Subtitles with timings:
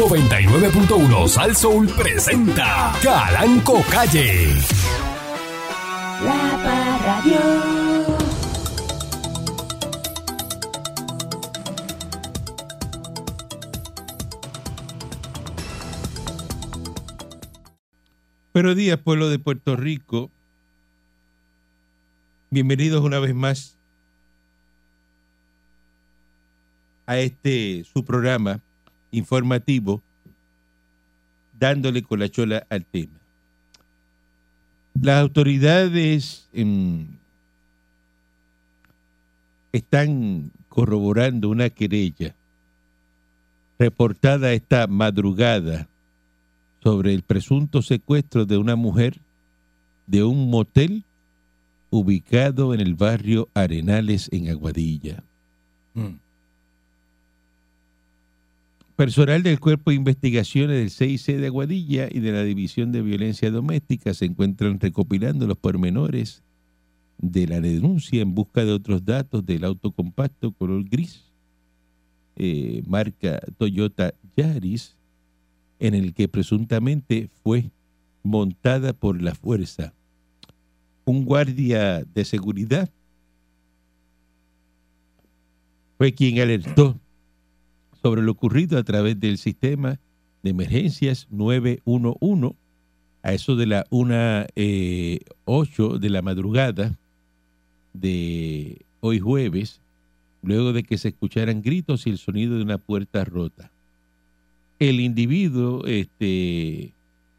[0.00, 4.46] 99.1 Sal Soul presenta Calanco Calle.
[6.24, 7.38] La Parradio.
[18.54, 20.30] Buenos días, pueblo de Puerto Rico.
[22.48, 23.76] Bienvenidos una vez más
[27.04, 28.62] a este su programa
[29.10, 30.02] informativo,
[31.58, 33.18] dándole con la al tema.
[35.00, 37.06] Las autoridades em,
[39.72, 42.34] están corroborando una querella
[43.78, 45.88] reportada esta madrugada
[46.82, 49.20] sobre el presunto secuestro de una mujer
[50.06, 51.04] de un motel
[51.90, 55.22] ubicado en el barrio Arenales en Aguadilla.
[59.00, 63.50] Personal del Cuerpo de Investigaciones del CIC de Aguadilla y de la División de Violencia
[63.50, 66.42] Doméstica se encuentran recopilando los pormenores
[67.16, 71.24] de la denuncia en busca de otros datos del auto compacto color gris,
[72.36, 74.98] eh, marca Toyota Yaris,
[75.78, 77.70] en el que presuntamente fue
[78.22, 79.94] montada por la fuerza.
[81.06, 82.90] Un guardia de seguridad
[85.96, 87.00] fue quien alertó
[88.02, 89.98] sobre lo ocurrido a través del sistema
[90.42, 92.56] de emergencias 911
[93.22, 96.98] a eso de la 1.08 eh, de la madrugada
[97.92, 99.80] de hoy jueves,
[100.42, 103.70] luego de que se escucharan gritos y el sonido de una puerta rota.
[104.78, 106.94] El individuo este,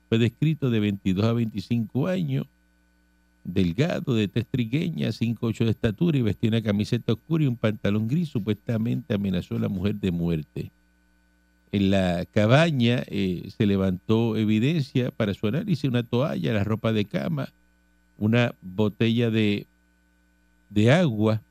[0.10, 2.46] fue descrito de 22 a 25 años,
[3.44, 8.08] delgado, de tez trigueña, 5'8 de estatura y vestía una camiseta oscura y un pantalón
[8.08, 8.30] gris.
[8.30, 10.72] Supuestamente amenazó a la mujer de muerte.
[11.72, 17.06] En la cabaña eh, se levantó evidencia para su análisis, una toalla, la ropa de
[17.06, 17.50] cama,
[18.18, 19.66] una botella de,
[20.70, 21.42] de agua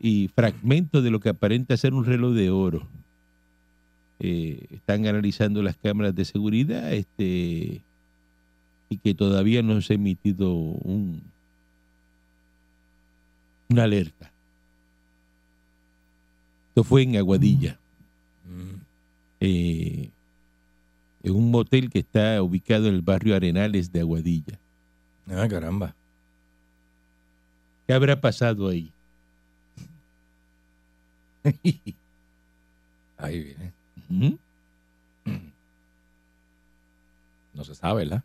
[0.00, 2.86] y fragmentos de lo que aparenta ser un reloj de oro.
[4.18, 7.82] Eh, están analizando las cámaras de seguridad este,
[8.88, 11.22] y que todavía no se ha emitido un,
[13.68, 14.30] una alerta.
[16.68, 17.78] Esto fue en Aguadilla,
[19.40, 20.10] eh,
[21.22, 24.58] en un motel que está ubicado en el barrio Arenales de Aguadilla.
[25.28, 25.94] Ah, caramba.
[27.86, 28.92] ¿Qué habrá pasado ahí?
[33.18, 33.72] Ahí viene.
[34.08, 34.34] ¿Mm?
[37.54, 38.22] No se sabe, ¿verdad?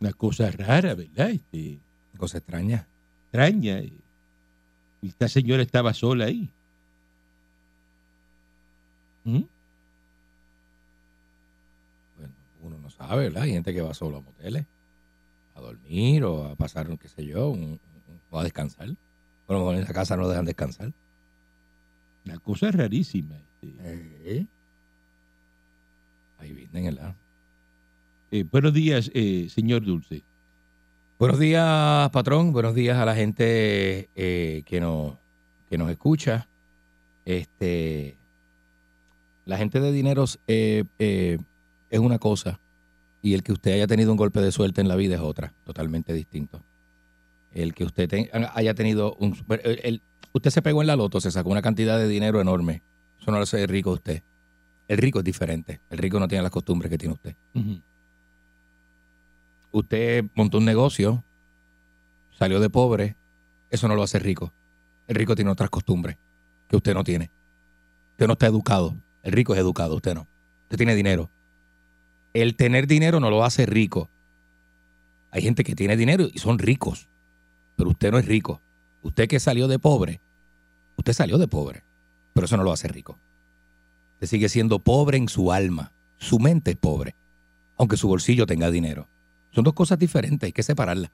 [0.00, 1.30] Una cosa rara, ¿verdad?
[1.30, 1.78] Este,
[2.16, 2.86] Cosa extraña.
[3.26, 3.78] extraña.
[3.80, 3.92] eh.
[5.02, 6.48] Y Esta señora estaba sola ahí.
[9.24, 9.42] ¿Mm?
[12.18, 13.42] Bueno, uno no sabe, ¿verdad?
[13.44, 14.64] Hay gente que va solo a moteles
[15.54, 17.80] a dormir o a pasar, qué sé yo, un- un-
[18.30, 18.88] o a descansar.
[19.48, 20.92] Mejor en esa casa no dejan descansar.
[22.24, 23.36] Una cosa rarísima.
[23.62, 24.46] este.
[26.38, 27.14] Ahí vienen, ¿verdad?
[28.30, 30.22] Eh, buenos días, eh, señor Dulce.
[31.18, 32.52] Buenos días, patrón.
[32.52, 35.14] Buenos días a la gente eh, que, nos,
[35.68, 36.48] que nos escucha.
[37.24, 38.16] Este,
[39.44, 40.84] la gente de dineros eh,
[41.90, 42.60] es una cosa
[43.22, 45.52] y el que usted haya tenido un golpe de suerte en la vida es otra,
[45.64, 46.62] totalmente distinto.
[47.52, 49.36] El que usted te- haya tenido un...
[49.64, 50.02] el- el-
[50.32, 52.82] usted se pegó en la loto, se sacó una cantidad de dinero enorme.
[53.20, 54.22] Eso no lo hace rico usted.
[54.86, 55.80] El rico es diferente.
[55.90, 57.34] El rico no tiene las costumbres que tiene usted.
[59.78, 61.24] Usted montó un negocio,
[62.30, 63.16] salió de pobre,
[63.70, 64.52] eso no lo hace rico.
[65.06, 66.16] El rico tiene otras costumbres
[66.68, 67.30] que usted no tiene.
[68.12, 68.96] Usted no está educado.
[69.22, 70.26] El rico es educado, usted no.
[70.64, 71.30] Usted tiene dinero.
[72.34, 74.10] El tener dinero no lo hace rico.
[75.30, 77.08] Hay gente que tiene dinero y son ricos,
[77.76, 78.60] pero usted no es rico.
[79.02, 80.20] Usted que salió de pobre,
[80.96, 81.84] usted salió de pobre,
[82.32, 83.18] pero eso no lo hace rico.
[84.14, 85.92] Usted sigue siendo pobre en su alma.
[86.16, 87.14] Su mente es pobre,
[87.76, 89.08] aunque su bolsillo tenga dinero.
[89.50, 91.10] Son dos cosas diferentes, hay que separarlas.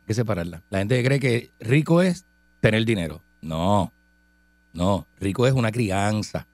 [0.00, 0.62] Hay que separarlas.
[0.70, 2.26] La gente cree que rico es
[2.60, 3.22] tener dinero.
[3.40, 3.92] No,
[4.72, 6.46] no, rico es una crianza.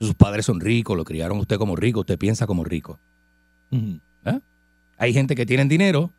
[0.00, 2.98] Sus padres son ricos, lo criaron usted como rico, usted piensa como rico.
[3.70, 4.00] Ujú.
[4.96, 6.12] Hay gente que tienen dinero,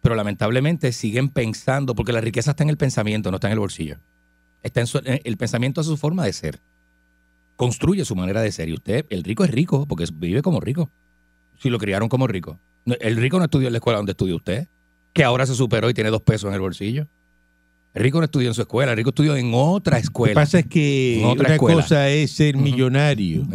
[0.00, 3.58] pero lamentablemente siguen pensando, porque la riqueza está en el pensamiento, no está en el
[3.60, 3.98] bolsillo.
[4.64, 6.60] Está en su- en- el pensamiento es su forma de ser.
[7.56, 8.68] Construye su manera de ser.
[8.68, 10.90] Y usted, el rico es rico, porque vive como rico.
[11.58, 12.58] Si lo criaron como rico.
[12.86, 14.68] El rico no estudió en la escuela donde estudió usted,
[15.12, 17.08] que ahora se superó y tiene dos pesos en el bolsillo.
[17.96, 20.34] Rico no estudió en su escuela, el rico estudió en otra Lo que escuela.
[20.34, 21.80] pasa es que otra escuela.
[21.82, 23.46] cosa es ser millonario.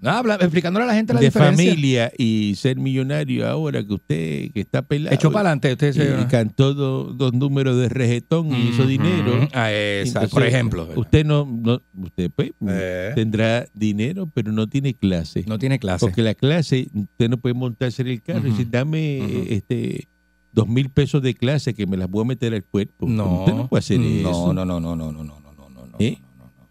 [0.00, 1.70] No, habla- explicándole a la gente la de diferencia.
[1.70, 6.20] familia y ser millonario ahora que usted que está pelado Echó para adelante, usted se...
[6.22, 9.48] y cantó do- dos números de regetón y hizo dinero.
[9.52, 10.88] Ah, Entonces, por ejemplo.
[10.96, 13.12] Usted no, no usted pues, Eh.
[13.14, 15.44] tendrá dinero, pero no tiene clase.
[15.46, 16.04] No tiene clase.
[16.04, 20.08] Porque la clase, usted no puede montarse en el carro y decir, dame este
[20.52, 23.06] dos mil pesos de clase que me las voy a meter al cuerpo.
[23.06, 24.52] No, Usted no puede hacer no, eso.
[24.52, 26.18] No, no, no, no, no, no, no, no, no, no, ¿Eh?
[26.20, 26.68] no, no, no.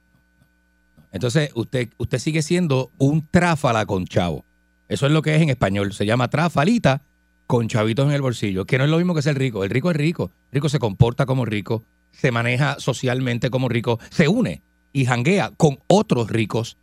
[1.12, 4.45] Entonces, usted, usted sigue siendo un tráfala con chavo.
[4.88, 5.94] Eso es lo que es en español.
[5.94, 7.01] Se llama trafalita
[7.48, 9.63] con chavitos en el bolsillo, que no es lo mismo que ser rico.
[9.63, 10.31] El rico es rico.
[10.51, 14.62] El rico se comporta como rico, se maneja socialmente como rico, se une
[14.94, 16.77] y janguea con otros ricos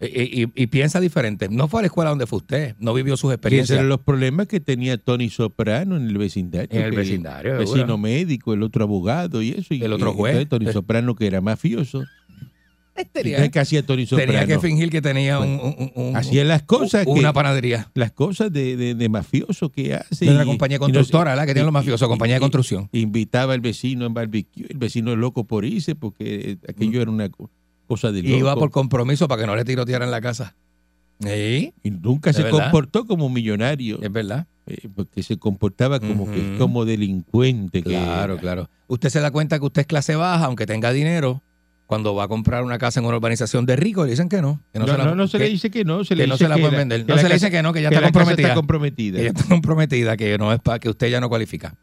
[0.00, 1.48] eh, eh, y, y piensa diferente.
[1.48, 3.76] No fue a la escuela donde fue usted, no vivió sus Que esos experiencias.
[3.78, 6.68] eran los problemas que tenía Tony Soprano en el vecindario.
[6.70, 7.74] En el que vecindario, El seguro.
[7.82, 9.72] vecino médico, el otro abogado y eso.
[9.74, 10.36] Y, El otro y juez.
[10.36, 12.04] entonces Tony Soprano, que era mafioso.
[13.12, 14.30] Tenía, Entonces, ¿Qué hacía Tony Soprano?
[14.32, 17.90] tenía que fingir que tenía un, un- un- Hacía las cosas que, una panadería.
[17.94, 20.26] las cosas de, de, de mafioso que hace.
[20.26, 21.44] De una compañía no- constructora, ¿verdad?
[21.46, 22.88] Que tienen los mafiosos, y- compañía de construcción.
[22.92, 27.10] Invitaba al vecino en barbecue, el vecino es loco por irse porque eh, aquello era
[27.10, 27.28] una
[27.86, 28.36] cosa de Y loco.
[28.38, 30.54] iba por compromiso para que no le tirotearan la casa.
[31.20, 32.58] Sí, y nunca ¿De se verdad?
[32.64, 34.46] comportó como millonario, es verdad.
[34.66, 37.82] eh, porque se comportaba como que como delincuente.
[37.82, 38.68] Claro, claro.
[38.88, 41.42] Usted se da cuenta que usted es clase baja, aunque tenga dinero,
[41.86, 44.60] cuando va a comprar una casa en una urbanización de ricos, le dicen que no.
[44.72, 46.36] Que No, no, se la, no, no se le dice que no, se que no
[46.36, 47.04] se la pueden vender.
[47.06, 48.42] No se le dice que no, que ya está comprometida.
[48.48, 49.18] está comprometida.
[49.18, 51.74] Que ya está comprometida, que no es para que usted ya no cualifica.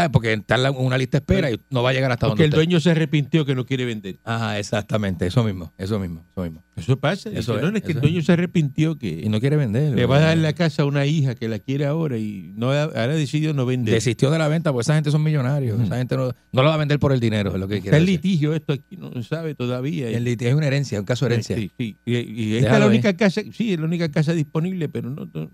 [0.00, 0.10] ¿Sabes?
[0.12, 2.44] Porque está en una lista de espera y no va a llegar hasta Porque donde
[2.44, 2.58] el usted.
[2.58, 4.18] dueño se arrepintió que no quiere vender.
[4.24, 5.26] Ajá, exactamente.
[5.26, 6.62] Eso mismo, eso mismo, eso mismo.
[6.76, 7.28] Eso pasa.
[7.30, 8.02] Eso es, no, es que el es.
[8.02, 9.94] dueño se arrepintió Y que no quiere vender.
[9.94, 12.70] le va a dar la casa a una hija que la quiere ahora y no
[12.70, 13.92] ha- ahora decidió no vender.
[13.94, 15.78] Desistió de la venta, porque esa gente son millonarios.
[15.80, 17.82] Esa gente no, no lo va a vender por el dinero, es lo que Está
[17.90, 18.16] quiere en decir.
[18.24, 20.08] litigio esto aquí, no se sabe todavía.
[20.08, 21.56] El litigio es una herencia, un caso de herencia.
[21.56, 21.96] Sí, sí.
[22.06, 22.90] Y, y esta es la ahí.
[22.90, 25.50] única casa, sí, es la única casa disponible, pero no, no-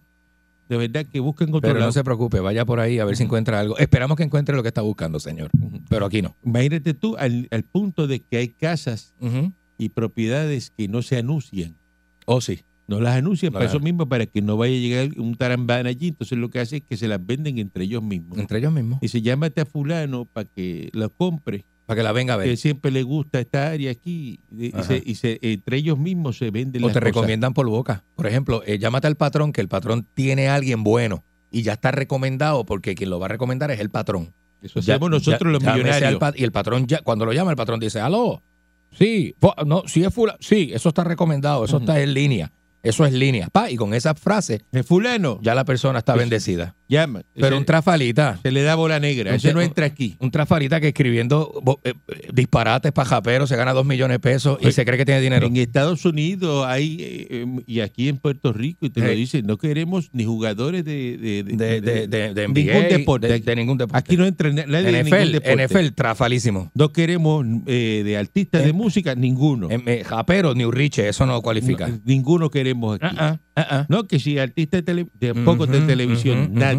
[0.68, 1.86] de verdad que busquen otro Pero lado.
[1.86, 3.78] no se preocupe, vaya por ahí a ver si encuentra algo.
[3.78, 5.50] Esperamos que encuentre lo que está buscando, señor.
[5.88, 6.34] Pero aquí no.
[6.44, 9.14] Imagínate tú al, al punto de que hay casas
[9.78, 11.76] y propiedades que no se anuncian.
[12.24, 12.60] Oh, sí.
[12.88, 15.34] No las anuncian No para las- eso mismo, para que no vaya a llegar un
[15.34, 16.08] tarambán allí.
[16.08, 18.38] Entonces lo que hace es que se las venden entre ellos mismos.
[18.38, 18.98] Entre ellos mismos.
[19.02, 22.48] Y se llámate a fulano para que lo compre, Para que la venga a ver.
[22.48, 24.40] que siempre le gusta esta área aquí.
[24.50, 27.14] Y, se, y se- entre ellos mismos se venden O las te cosas.
[27.14, 28.04] recomiendan por boca.
[28.16, 31.74] Por ejemplo, eh, llámate al patrón, que el patrón tiene a alguien bueno y ya
[31.74, 34.32] está recomendado porque quien lo va a recomendar es el patrón.
[34.62, 36.20] Eso Ya- hacemos nosotros ya- los millonarios.
[36.36, 38.42] y el patrón, ya, cuando lo llama, el patrón dice, aló,
[38.90, 39.34] sí,
[39.64, 42.50] no, si es fula, sí, eso está recomendado, eso está en línea,
[42.82, 43.48] eso es línea.
[43.52, 46.74] Pa, y con esa frase El fulano, ya la persona está bendecida.
[47.34, 49.34] Pero un trafalita, se le da bola negra.
[49.34, 50.16] Ese no entra aquí.
[50.20, 51.52] un trafalita que escribiendo
[51.84, 55.04] eh, eh, disparates pajaperos se gana dos millones de pesos y Oye, se cree que
[55.04, 55.46] tiene dinero.
[55.46, 59.16] En Estados Unidos hay, eh, eh, y aquí en Puerto Rico, y te lo Hey.
[59.16, 63.28] dicen, no queremos ni jugadores de, de, de- De, de, ningún deporte.
[63.28, 63.98] de, de ningún deporte.
[63.98, 65.64] Aquí no entra na- nadie ningún NFL, deporte.
[65.68, 66.70] NFL, trafalísimo.
[66.74, 69.70] No queremos eh, de artistas de Eh, música, ninguno.
[69.70, 71.88] Em, eh, Japero, New Rich, eso no cualifica.
[71.88, 73.16] No, ninguno queremos aquí.
[73.18, 73.86] Ah, ah, ah.
[73.88, 76.75] No, que si artista de, tele, tampoco de televisión, nadie.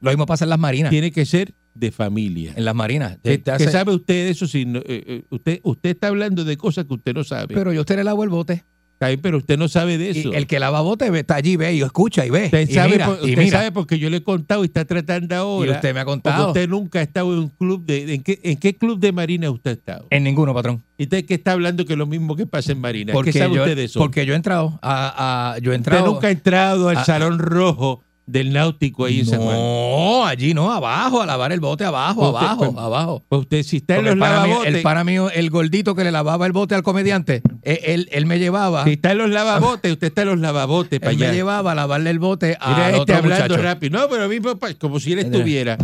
[0.00, 0.90] Lo mismo pasa en las marinas.
[0.90, 2.52] Tiene que ser de familia.
[2.56, 3.18] En las marinas.
[3.22, 4.46] ¿Qué, hace- sabe usted de eso?
[4.46, 7.54] Si no- eh, eh, usted, usted está hablando de cosas que usted no sabe.
[7.54, 8.64] Pero yo usted le lavo el bote.
[8.98, 10.32] Bien, pero usted no sabe de Y eso.
[10.32, 12.46] el que lava bote está allí, ve y escucha y ve.
[12.46, 13.58] Usted, y sabe, mira, por- y usted mira.
[13.58, 15.70] sabe porque yo le he contado y está tratando ahora.
[15.70, 16.46] Y usted me ha contado.
[16.48, 18.14] usted nunca ha estado en un club de...
[18.14, 20.06] ¿En qué, en qué club de Marina usted ha estado?
[20.08, 20.82] En ninguno, patrón.
[20.96, 23.12] ¿Y usted qué está hablando que es lo mismo que pasa en Marina?
[23.12, 23.98] Porque ¿Qué sabe yo, usted de eso?
[24.00, 26.06] Porque yo he entrado a, a- yo he usted entrado.
[26.14, 29.56] nunca ha entrado al a- Salón Rojo del Náutico ahí en San Juan.
[29.56, 33.22] no, allí no, abajo, a lavar el bote, abajo, usted- abajo, pues- abajo.
[33.28, 34.74] Pues usted si está en los el, pana mío, lavabotes...
[34.74, 38.26] el pana mío, el gordito que le lavaba el bote al comediante, él, él, él
[38.26, 41.26] me llevaba, Si está en los lavabotes, usted está en los lavabotes para él me
[41.26, 41.34] allá.
[41.34, 43.62] llevaba a lavarle el bote a Mira este otro hablando muchacho.
[43.62, 43.98] rápido.
[44.00, 45.78] No, pero mismo pa- como si él estuviera.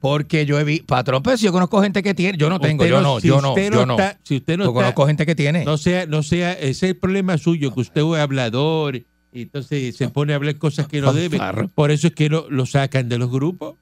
[0.00, 3.00] Porque yo he visto, patrón, pues yo conozco gente que tiene, yo no tengo, yo
[3.00, 3.96] no, si yo no, yo no.
[4.24, 5.64] si usted no Yo conozco gente que tiene.
[5.64, 9.00] no sea, no sea, ese es el problema suyo, que usted es hablador
[9.32, 11.38] y entonces se pone a hablar cosas que no debe.
[11.74, 13.76] Por eso es que lo sacan de los grupos.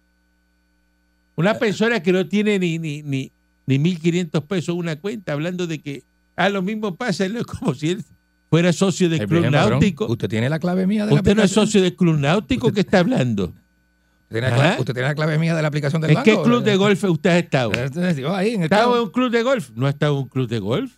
[1.37, 3.33] Una persona que no tiene ni, ni, ni,
[3.67, 6.03] ni 1.500 pesos una cuenta, hablando de que,
[6.37, 8.05] ah, lo mismo pasa, es como si él
[8.51, 10.07] fuera socio del El Club Náutico.
[10.07, 12.81] Usted tiene la clave mía de la Usted no es socio del Club Náutico, ¿qué
[12.81, 13.55] está hablando?
[14.31, 14.77] ¿Usted tiene, la clave, ¿Ah?
[14.79, 16.31] usted tiene la clave mía de la aplicación del ¿En banco?
[16.31, 17.73] qué club de golf usted ha estado?
[17.75, 19.71] Eh, yo ahí, en ¿Ha el estado en un club de golf?
[19.75, 20.93] ¿No ha estado en un club de golf?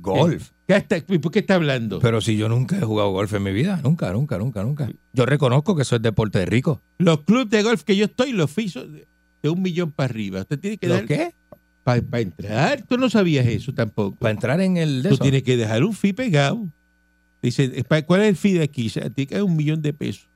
[0.00, 0.50] Golf.
[0.70, 1.98] ¿Qué está- ¿Por qué está hablando?
[2.00, 4.88] Pero si yo nunca he jugado golf en mi vida, nunca, nunca, nunca, nunca.
[5.12, 6.80] Yo reconozco que eso es deporte de rico.
[6.98, 8.86] Los clubes de golf que yo estoy, los fisos,
[9.42, 11.34] de un millón para arriba, usted tiene que ¿Lo dar qué?
[11.82, 12.82] para entrar.
[12.88, 14.16] Tú no sabías eso tampoco.
[14.16, 15.22] Para entrar en el de Tú eso.
[15.24, 16.68] tienes que dejar un fee pegado.
[17.42, 18.86] Dice, "Eh, pa- ¿cuál es el fee de aquí?
[18.86, 20.28] O sea, tiene que dar un millón de pesos.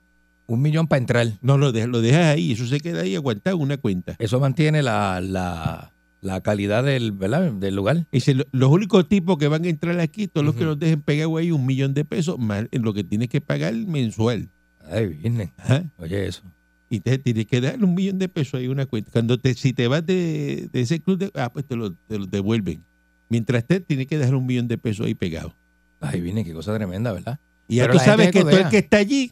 [0.47, 1.27] Un millón para entrar.
[1.41, 4.15] No, lo dejas, lo dejas ahí, eso se queda ahí aguantado en una cuenta.
[4.19, 5.93] Eso mantiene la, la,
[6.25, 7.51] la calidad del, ¿verdad?
[7.51, 8.05] del lugar.
[8.11, 11.01] Dice, "Lo- los únicos tipos que van a entrar aquí, todos los que nos dejen
[11.01, 14.49] pegado ahí un millón de pesos, más en lo que tienes que pagar mensual.
[14.89, 15.53] Ay, viene.
[15.57, 15.83] Ajá.
[15.97, 16.41] Oye, eso.
[16.89, 19.11] Y te tienes que darle un millón de pesos ahí una cuenta.
[19.11, 22.17] Cuando te, si te vas de, de ese club, de- ah, pues te lo, te
[22.19, 22.83] lo devuelven.
[23.29, 25.53] Mientras te tienes que dejar un millón de pesos ahí pegado.
[25.99, 27.39] Ay, viene, qué cosa tremenda, ¿verdad?
[27.67, 29.31] Y ya Pero tú sabes que todo el que está allí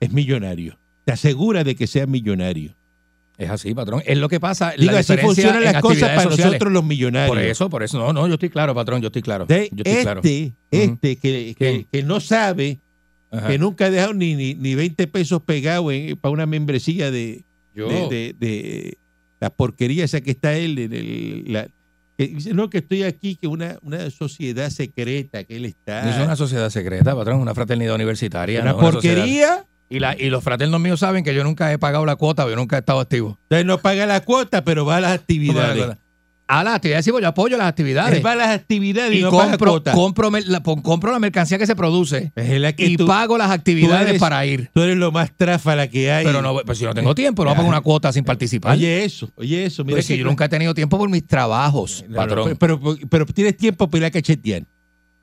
[0.00, 0.78] es millonario.
[1.04, 2.74] Te asegura de que sea millonario.
[3.42, 4.02] Es así, patrón.
[4.06, 4.72] Es lo que pasa.
[4.78, 6.46] Digo, la así funcionan las cosas para sociales.
[6.52, 7.28] nosotros los millonarios.
[7.28, 7.98] Por eso, por eso.
[7.98, 9.46] No, no, yo estoy claro, patrón, yo estoy claro.
[9.46, 10.20] De- yo estoy este, claro.
[10.70, 12.78] este que, que, no sabe,
[13.30, 13.48] Ajá.
[13.48, 17.44] que nunca ha dejado ni, ni, ni 20 pesos pegados para una membresía de,
[17.74, 18.98] Yo- de, de- de
[19.40, 21.68] la porquería esa que está él en el, la-
[22.18, 26.10] que dice no que estoy aquí que una, una sociedad secreta que él está no
[26.10, 28.60] es una sociedad secreta, patrón, una fraternidad universitaria.
[28.60, 31.70] una no una sociedad- porquería Y, la, y los fraternos míos saben que yo nunca
[31.72, 33.38] he pagado la cuota, yo nunca he estado activo.
[33.44, 35.96] entonces no paga la cuota pero va a las actividades
[36.48, 38.16] A las actividades, sí, pues yo apoyo las actividades.
[38.18, 41.58] él va a las actividades y, y no paga compro, compro, la, compro la mercancía
[41.58, 44.70] que se produce es la que y tú, pago las actividades eres- para ir.
[44.74, 47.50] tú eres lo más tráfala que hay Pero no, pues si no tengo tiempo, no
[47.50, 48.72] voy a pagar una cuota sin participar.
[48.76, 52.02] oye eso oye eso mira si que- yo nunca he tenido tiempo por mis trabajos,
[52.08, 52.56] no, patrón.
[52.58, 54.62] pero, pero, pero tienes tiempo para ir a cachetear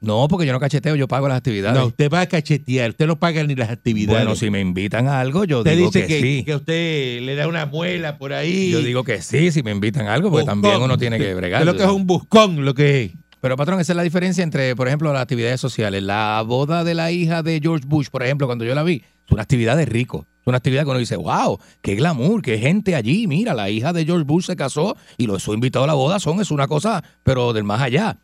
[0.01, 1.77] No, porque yo no cacheteo, yo pago las actividades.
[1.77, 5.07] no usted va a cachetear usted no paga ni las actividades bueno, si me invitan
[5.07, 6.43] a algo, yo usted digo dice que, que, sí.
[6.45, 10.07] que usted le da una muela por ahí Yo digo que sí, si me invitan
[10.07, 10.61] a algo, porque Buscón.
[10.61, 11.61] también uno tiene que bregar.
[11.61, 13.11] Es lo que es un buscón, lo que es.
[13.41, 16.03] Pero, patrón, esa es la diferencia entre, por ejemplo, las actividades sociales.
[16.03, 19.31] La boda de la hija de George Bush, por ejemplo, cuando yo la vi, es
[19.31, 20.27] una actividad de rico.
[20.41, 23.27] Es una actividad que uno dice, wow, qué glamour, qué gente allí.
[23.27, 26.19] Mira, la hija de George Bush se casó y los su invitado a la boda
[26.19, 28.17] son, es una cosa, pero del más allá.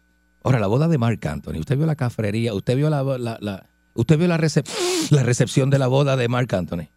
[0.45, 3.65] Ahora, la boda de Mark Anthony, usted vio la cafrería, usted vio la, la- la-
[3.95, 4.69] usted vio la, recep-
[5.09, 6.87] la recepción de la boda de Mark Anthony.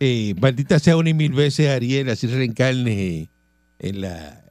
[0.00, 3.28] Eh, maldita sea una y mil veces Ariel, así reencarne
[3.78, 4.44] en la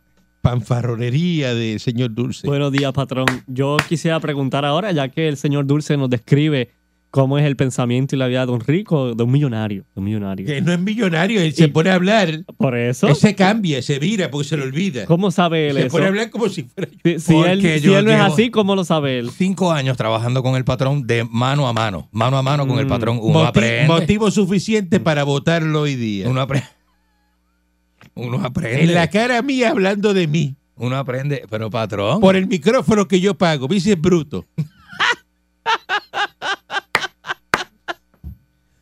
[0.43, 2.45] fanfarronería del señor Dulce.
[2.47, 3.25] Buenos días, patrón.
[3.47, 6.69] Yo quisiera preguntar ahora, ya que el señor Dulce nos describe
[7.11, 9.83] cómo es el pensamiento y la vida de un rico, de un millonario.
[9.95, 10.45] De un millonario.
[10.45, 13.81] que no es millonario, él se Y- pone a hablar, Por eso, él se cambia,
[13.81, 15.05] se vira porque se le olvida.
[15.05, 15.89] ¿cómo sabe él Se eso?
[15.91, 16.89] pone a hablar como si fuera...
[17.03, 19.31] Si, si él, si yo él no es así, ¿cómo lo sabe él?
[19.31, 22.85] Cinco años trabajando con el patrón de mano a mano, mano a mano con el
[22.85, 22.89] Mm.
[22.89, 23.19] patrón.
[23.21, 23.87] Uno Moti- aprende.
[23.87, 26.29] motivo suficiente para votarlo hoy día.
[26.29, 26.67] Uno aprende.
[28.15, 28.83] Uno aprende.
[28.83, 31.43] En la cara mía hablando de mí, Uno aprende.
[31.49, 32.19] Pero patrón.
[32.21, 33.67] por el micrófono que yo pago.
[33.67, 34.45] Dice bruto.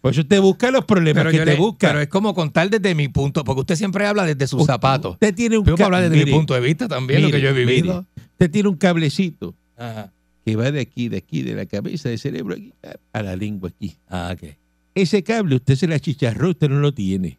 [0.07, 1.87] Pues usted busca los problemas pero, que te le- busca.
[1.87, 5.13] pero es como contar desde mi punto, porque usted siempre habla desde sus Usted- zapatos.
[5.13, 7.49] Usted tiene un Yo hablar desde mire, mi punto de vista también, lo que yo
[7.49, 8.05] he vivido.
[8.15, 10.11] mire, usted tiene un cablecito Ajá.
[10.45, 12.71] que va de aquí, de aquí, de la cabeza, del cerebro aquí,
[13.11, 13.95] a la lengua aquí.
[14.09, 14.49] Ah, ok.
[14.95, 17.37] Ese cable usted se la chicharró, usted no lo tiene.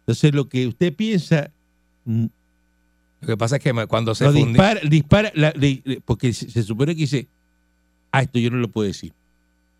[0.00, 1.50] Entonces lo que usted piensa,
[2.06, 2.24] mm,
[3.20, 4.62] Lo que pasa es que cuando se lo fundió.
[4.90, 5.52] dispara, la-
[6.04, 7.28] porque se, se supone que dice,
[8.10, 9.12] ah, esto yo no lo puedo decir.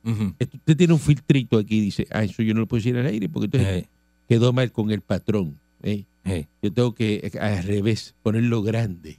[0.05, 3.29] Usted tiene un filtrito aquí, dice, ah, eso yo no lo puedo decir al aire,
[3.29, 3.89] porque entonces Eh,
[4.29, 5.59] quedó mal con el patrón.
[5.83, 6.05] ¿eh?
[6.25, 6.47] eh.
[6.63, 9.19] Yo tengo que, al revés, ponerlo grande.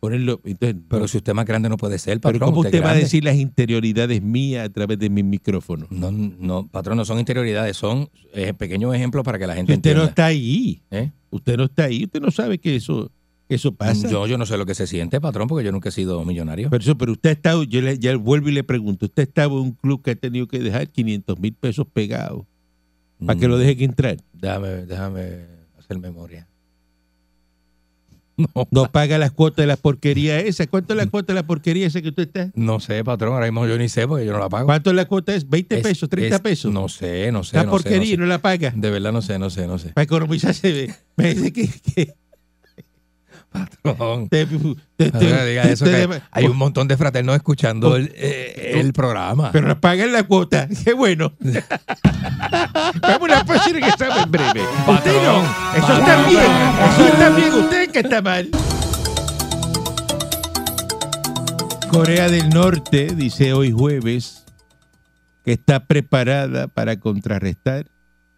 [0.00, 1.08] Ponerlo, entonces, Pero no.
[1.08, 2.38] si usted más grande no puede ser, Pero.
[2.38, 5.86] ¿cómo usted va a decir las interioridades mías a través de mi micrófono?
[5.90, 9.94] No, no, patrón, no son interioridades, son eh, pequeños ejemplos para que la gente usted
[9.94, 10.80] no está ahí.
[10.90, 11.10] ¿Eh?
[11.30, 12.04] Usted no está ahí.
[12.04, 13.10] Usted no sabe que eso,
[13.54, 14.08] eso pasa.
[14.08, 16.70] Yo, yo no sé lo que se siente, patrón, porque yo nunca he sido millonario.
[16.70, 19.52] Pero, eso, pero usted ha estado, yo le, ya vuelvo y le pregunto, usted estaba
[19.54, 22.44] en un club que ha tenido que dejar 500 mil pesos pegados
[23.24, 24.16] para que Mm, lo deje que entrar.
[24.32, 25.44] Déjame, déjame
[25.78, 26.46] hacer memoria.
[28.36, 30.66] No, No paga las cuotas de la porquería esa.
[30.66, 32.50] ¿Cuánto es la cuota de la porquería esa que usted está?
[32.54, 34.64] no sé, patrón, ahora mismo yo ni sé porque yo no la pago.
[34.64, 35.34] ¿Cuánto es la cuota?
[35.34, 36.08] ¿Es 20 Es- pesos?
[36.08, 36.72] ¿30 es- pesos?
[36.72, 37.56] No sé, no sé.
[37.58, 38.70] la no sé, porquería y no no, la paga.
[38.70, 38.78] sé.
[38.78, 39.90] De verdad no sé, no sé, no sé.
[39.90, 40.94] Para economizarse.
[41.16, 41.68] Me dice que...
[41.94, 42.14] que
[43.50, 44.28] Patrón.
[44.28, 47.96] te- te- te- No diga eso, te- que hay un montón de fraternos escuchando Oh.
[47.96, 49.50] el, eh, el programa.
[49.52, 50.68] Pero pagan la cuota.
[50.84, 51.32] Qué bueno.
[53.02, 54.62] Vamos a pasar que estamos en breve.
[54.88, 55.42] Usted no.
[55.76, 56.28] Eso está Patrón.
[56.28, 56.42] bien.
[56.92, 57.52] Eso está bien.
[57.54, 58.48] Usted que está mal.
[61.90, 64.44] Corea del Norte dice hoy jueves
[65.44, 67.86] que está preparada para contrarrestar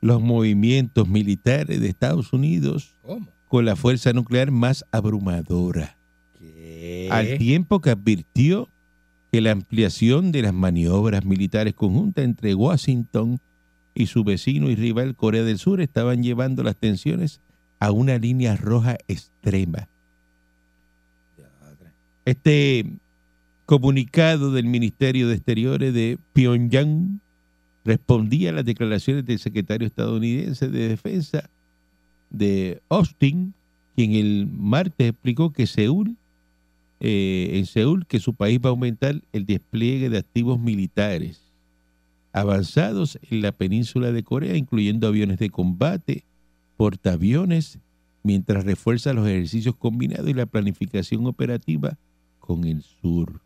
[0.00, 3.26] los movimientos militares de Estados Unidos ¿Cómo?
[3.52, 5.98] Con la fuerza nuclear más abrumadora.
[6.38, 7.08] ¿Qué?
[7.10, 8.70] al tiempo que advirtió
[9.30, 13.40] que la ampliación de las maniobras militares conjuntas entre Washington
[13.94, 17.42] y su vecino y rival Corea del Sur estaban llevando las tensiones
[17.78, 19.86] a una línea roja extrema.
[22.24, 22.86] Este
[23.66, 27.20] comunicado del Ministerio de Exteriores de Pyongyang
[27.84, 31.50] respondía a las declaraciones del secretario estadounidense de Defensa
[32.32, 33.54] de Austin,
[33.94, 36.16] quien el martes explicó que Seúl,
[37.00, 41.52] eh, en Seúl, que su país va a aumentar el despliegue de activos militares
[42.32, 46.24] avanzados en la península de Corea, incluyendo aviones de combate,
[46.76, 47.78] portaaviones,
[48.22, 51.98] mientras refuerza los ejercicios combinados y la planificación operativa
[52.38, 53.40] con el sur.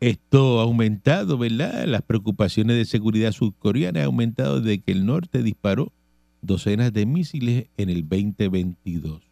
[0.00, 1.86] Esto ha aumentado, ¿verdad?
[1.86, 5.92] Las preocupaciones de seguridad surcoreana han aumentado desde que el norte disparó
[6.40, 9.22] docenas de misiles en el 2022.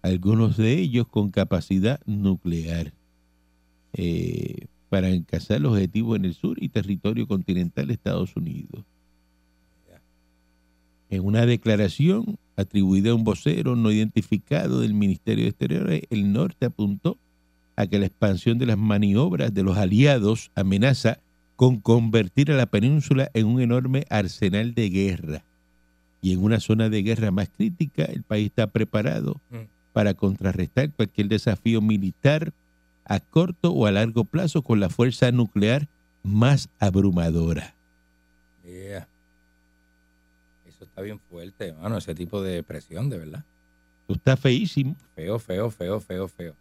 [0.00, 2.92] Algunos de ellos con capacidad nuclear
[3.92, 8.84] eh, para encazar objetivos en el sur y territorio continental de Estados Unidos.
[11.10, 16.64] En una declaración atribuida a un vocero no identificado del Ministerio de Exteriores, el norte
[16.64, 17.18] apuntó
[17.82, 21.18] a que la expansión de las maniobras de los aliados amenaza
[21.56, 25.44] con convertir a la península en un enorme arsenal de guerra.
[26.20, 29.56] Y en una zona de guerra más crítica, el país está preparado Mm.
[29.92, 32.52] para contrarrestar cualquier desafío militar
[33.04, 35.88] a corto o a largo plazo con la fuerza nuclear
[36.22, 37.74] más abrumadora.
[38.64, 39.06] Yeah.
[40.68, 43.44] Eso está bien fuerte, hermano, ese tipo de presión, de verdad.
[44.08, 44.94] Está feísimo.
[45.14, 46.54] Feo, feo, feo, feo, feo.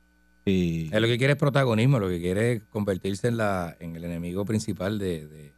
[0.92, 4.04] Es lo que quiere es protagonismo, lo que quiere es convertirse en, la, en el
[4.04, 5.52] enemigo principal de, de-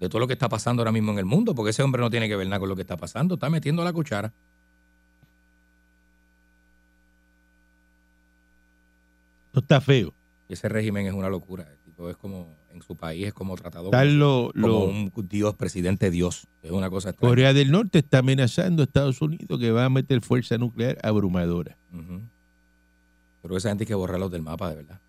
[0.00, 2.08] de todo lo que está pasando ahora mismo en el mundo, porque ese hombre no
[2.10, 4.32] tiene que ver nada con lo que está pasando, está metiendo la cuchara.
[9.48, 10.12] esto está feo.
[10.48, 11.64] Ese régimen es una locura.
[11.70, 15.12] El tipo es como, en su país es como tratado como, lo- como lo- un
[15.28, 16.46] dios, presidente dios.
[16.62, 17.30] Es una cosa extraña.
[17.30, 21.76] Corea del Norte está amenazando a Estados Unidos que va a meter fuerza nuclear abrumadora.
[23.48, 25.00] Pero esa gente hay que borrarlos del mapa, de verdad.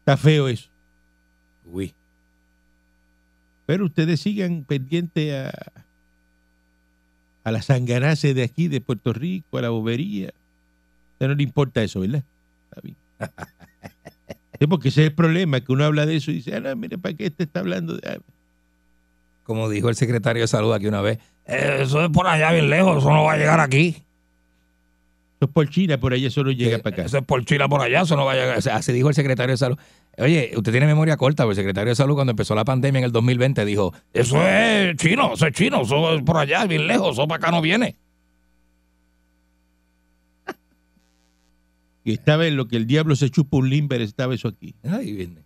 [0.00, 0.68] Está feo eso.
[1.64, 1.94] Uy.
[3.64, 5.72] Pero ustedes sigan pendientes a,
[7.44, 10.28] a la sanganace de aquí, de Puerto Rico, a la bobería.
[10.28, 12.24] A usted no le importa eso, ¿verdad?
[12.70, 12.96] Está bien.
[14.60, 16.76] Sí, porque ese es el problema, que uno habla de eso y dice, ah, no,
[16.76, 18.20] mire, ¿para qué este está hablando de...?
[19.42, 22.70] Como dijo el secretario de salud aquí una vez, "Eh, eso es por allá bien
[22.70, 23.96] lejos, eso no va a llegar aquí.
[25.36, 27.04] Eso es por China, por allá eso no llega Sí, para acá.
[27.04, 28.56] Eso es por Chile por allá, eso no va a llegar.
[28.58, 29.78] O sea, así dijo el secretario de salud.
[30.16, 33.04] Oye, usted tiene memoria corta, porque el secretario de salud cuando empezó la pandemia en
[33.06, 37.12] el 2020 dijo, eso es chino, eso es chino, eso es por allá, bien lejos,
[37.12, 37.96] eso para acá no viene.
[42.04, 44.74] Y estaba en lo que el diablo se chupa un limber, estaba eso aquí.
[44.84, 45.40] Ahí viene.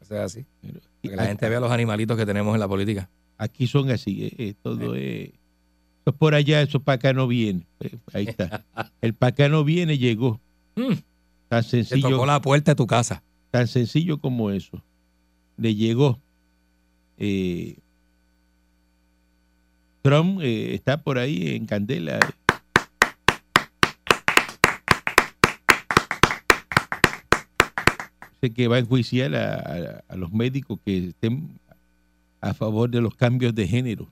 [0.00, 0.44] O sea, así.
[0.60, 3.08] Pero- Para que la gente vea los animalitos que tenemos en la política.
[3.42, 5.30] Aquí son así, eh, eh, todo es...
[5.30, 7.66] Eso es por allá, eso para acá no viene.
[7.80, 8.64] Eh, ahí está.
[9.00, 10.40] El para acá no viene, llegó.
[10.76, 10.92] Mm,
[11.48, 12.08] Tan Te sencillo.
[12.10, 13.22] tocó la puerta de tu casa.
[13.50, 14.80] tan sencillo como eso.
[15.56, 16.20] Le llegó.
[17.18, 17.78] Eh,
[20.02, 22.18] Trump eh, está por ahí en candela.
[28.40, 31.48] Dice que va a enjuiciar a, a- a los médicos que estén
[32.42, 34.08] a favor de los cambios de género.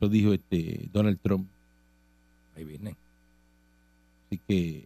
[0.00, 1.46] Lo dijo este Donald Trump.
[2.56, 2.94] Ahí viene.
[4.26, 4.84] Así que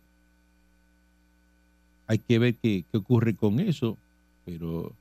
[2.06, 3.96] hay que ver qué, qué ocurre con eso,
[4.44, 4.92] pero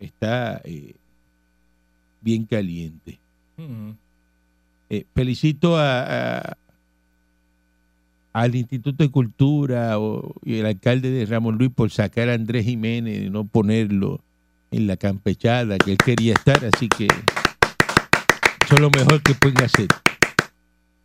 [0.00, 0.94] está eh,
[2.20, 3.18] bien caliente.
[4.90, 6.56] Eh, felicito a, a-
[8.32, 12.64] al Instituto de Cultura o- y el alcalde de Ramón Luis por sacar a Andrés
[12.64, 14.20] Jiménez y no ponerlo
[14.70, 19.62] en la campechada que él quería estar, así que eso es lo mejor que pueden
[19.64, 19.88] hacer.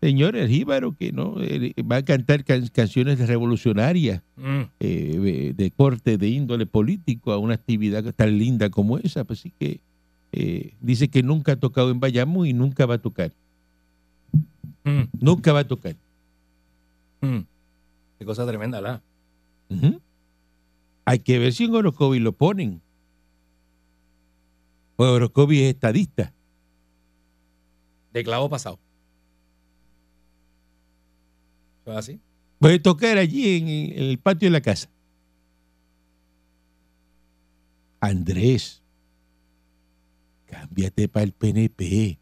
[0.02, 4.62] Señor, el jíbaro que no eh, va a cantar can- canciones revolucionarias Mm.
[4.82, 9.23] eh, de corte de índole político a una actividad tan linda como esa.
[9.23, 9.80] Pues sí que
[10.34, 13.32] eh, dice que nunca ha tocado en Bayamón y nunca va a tocar.
[14.84, 15.04] Mm.
[15.21, 15.95] Nunca va a tocar.
[17.21, 17.39] Mm.
[18.19, 19.02] Qué cosa tremenda.
[19.69, 20.02] Ujú.
[21.06, 22.82] Hay que ver si en Orocovi lo ponen.
[24.97, 26.34] Orocovi es estadista.
[28.12, 28.79] De clavo pasado.
[31.82, 32.19] ¿Eso es así?
[32.60, 33.67] Puede tocar allí en,
[34.01, 34.88] el patio de la casa.
[37.99, 38.82] Andrés,
[40.45, 42.19] cámbiate para el PNP.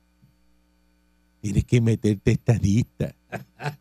[1.42, 3.16] Tienes que meterte estadista.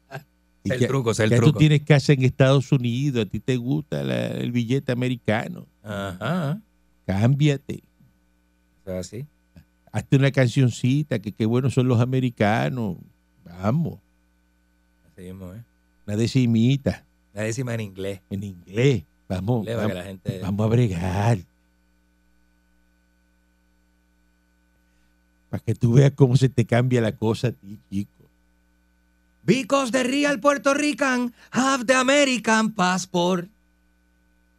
[0.63, 3.41] Es el ya- truco, es el ya tú tienes casa en Estados Unidos, a ti
[3.41, 5.67] te gusta la- el billete americano.
[5.83, 6.61] Ajá.
[7.07, 7.83] Cámbiate.
[8.87, 9.27] Así.
[9.93, 12.97] Hazte una cancioncita, que qué buenos son los americanos.
[13.45, 13.99] Vamos,
[15.13, 15.63] Así mismo, ¿eh?
[16.07, 18.21] una decimita La décima en inglés.
[18.31, 19.05] en inglés.
[19.29, 20.41] Vamos, que vamos, la gente.
[20.41, 21.39] vamos a bregar.
[25.51, 28.11] Para que tú veas cómo se te cambia la cosa a ti, chico.
[29.45, 33.49] Because the real Puerto Rican have the American passport.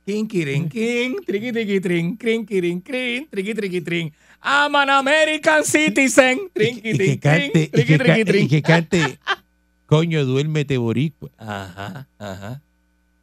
[0.06, 4.12] Kirin, king, triqui, triqui, trin, crin, kirin, crin, triqui, triqui, trin.
[4.44, 6.50] I'm an American citizen.
[6.54, 8.48] Trinqui, trin, trin, que, triqui, triqui, ca- y trin.
[8.50, 9.20] que cante,
[9.86, 11.30] coño, duérmete boricua.
[11.38, 12.62] Ajá, ajá.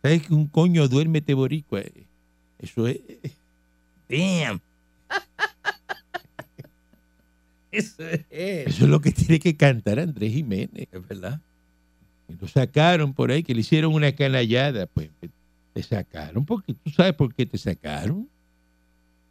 [0.02, 1.82] ¿Sabes que un coño duérmete boricua?
[2.60, 3.00] Eso es,
[4.08, 4.60] Damn.
[7.70, 8.20] Eso es.
[8.30, 10.88] eso es lo que tiene que cantar Andrés Jiménez.
[10.90, 11.40] Es verdad.
[12.28, 15.10] Y lo sacaron por ahí, que le hicieron una canallada, pues
[15.78, 18.28] te sacaron, porque tú sabes por qué te sacaron.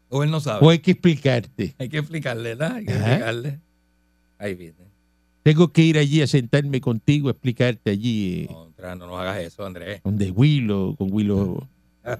[0.10, 0.65] O él no sabe.
[0.65, 1.75] O hay que explicarte.
[1.77, 2.75] Hay que explicarle, ¿verdad?
[2.77, 3.01] Hay que Ajá.
[3.07, 3.60] explicarle.
[4.39, 4.75] Ahí viene.
[5.43, 9.39] Tengo que ir allí a sentarme contigo, a explicarte allí, eh, Contra, no nos hagas
[9.39, 9.99] eso, Andrés.
[10.05, 11.67] donde Willow, con Willow,
[12.05, 12.17] eh,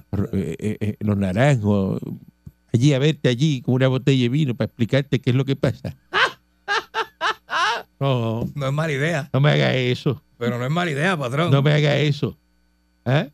[0.58, 2.00] eh, eh, los naranjos,
[2.72, 5.56] allí a verte allí con una botella de vino para explicarte qué es lo que
[5.56, 5.96] pasa.
[8.00, 10.22] No, No es mala idea, no me haga eso.
[10.38, 11.50] pero no es mala idea, patrón.
[11.50, 12.36] No me haga eso.
[13.04, 13.26] ¿Ah?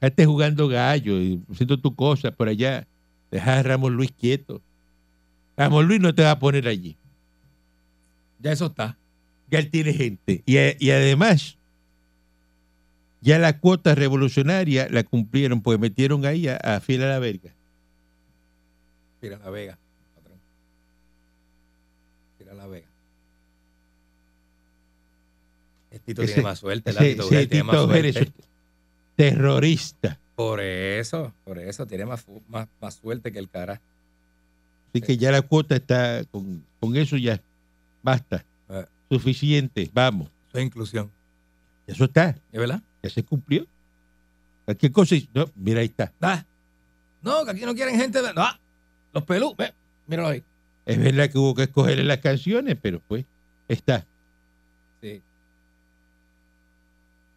[0.00, 2.86] Estés jugando gallo y haciendo tu cosa por allá.
[3.30, 4.60] Deja a Ramón Luis quieto.
[5.56, 6.96] Ramón Luis no te va a poner allí.
[8.40, 8.96] Ya eso está.
[9.50, 10.42] Ya él tiene gente.
[10.46, 11.56] Y, y además,
[13.20, 17.50] ya la cuota revolucionaria la cumplieron, pues metieron ahí a, a Fiel a la verga.
[19.20, 19.78] Tira la vega,
[20.14, 20.38] patrón.
[22.38, 22.86] Tira la vega.
[26.06, 28.32] Tito Ese- tiene más suerte, el Ese- Tito tiene más suerte.
[29.20, 30.18] Terrorista.
[30.34, 33.80] Por eso, por eso, tiene más, más, más suerte que el cara.
[34.88, 37.40] Así que ya la cuota está, con, con eso ya
[38.02, 38.44] basta.
[38.70, 38.86] Eh.
[39.10, 40.28] Suficiente, vamos.
[40.48, 41.10] Eso es inclusión.
[41.86, 42.80] Eso está, ¿Es verdad?
[43.02, 43.66] ya se cumplió.
[44.64, 46.12] Cualquier cosa, no, mira ahí está.
[46.20, 46.44] Ah.
[47.22, 48.32] No, que aquí no quieren gente de...
[48.32, 48.46] No,
[49.12, 49.74] los pelú, ve,
[50.06, 50.42] míralo ahí.
[50.86, 53.26] Es verdad que hubo que escoger en las canciones, pero pues
[53.68, 54.06] está.
[55.02, 55.20] Sí.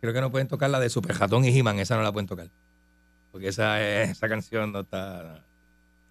[0.03, 2.27] Creo que no pueden tocar la de Super Jatón y He-Man, esa no la pueden
[2.27, 2.49] tocar.
[3.31, 5.45] Porque esa, es- esa canción no está...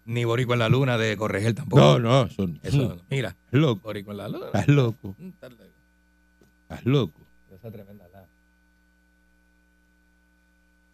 [0.07, 1.83] Ni Borico en la Luna de Corregel tampoco.
[1.83, 4.46] No, no, son Eso, mira, estás loco, Borico en la Luna.
[4.46, 5.68] estás loco, Mm, tal vez.
[6.62, 7.20] estás loco.
[7.55, 8.24] Esa tremenda la-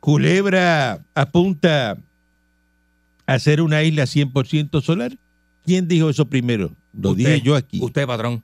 [0.00, 1.92] Culebra apunta
[3.26, 5.12] a hacer una isla 100% solar.
[5.64, 6.72] ¿Quién dijo eso primero?
[6.92, 7.24] Lo Usted.
[7.34, 7.78] dije yo aquí.
[7.80, 8.42] Usted, patrón.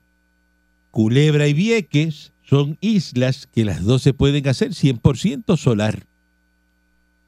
[0.91, 6.05] Culebra y Vieques son islas que las dos se pueden hacer 100% solar.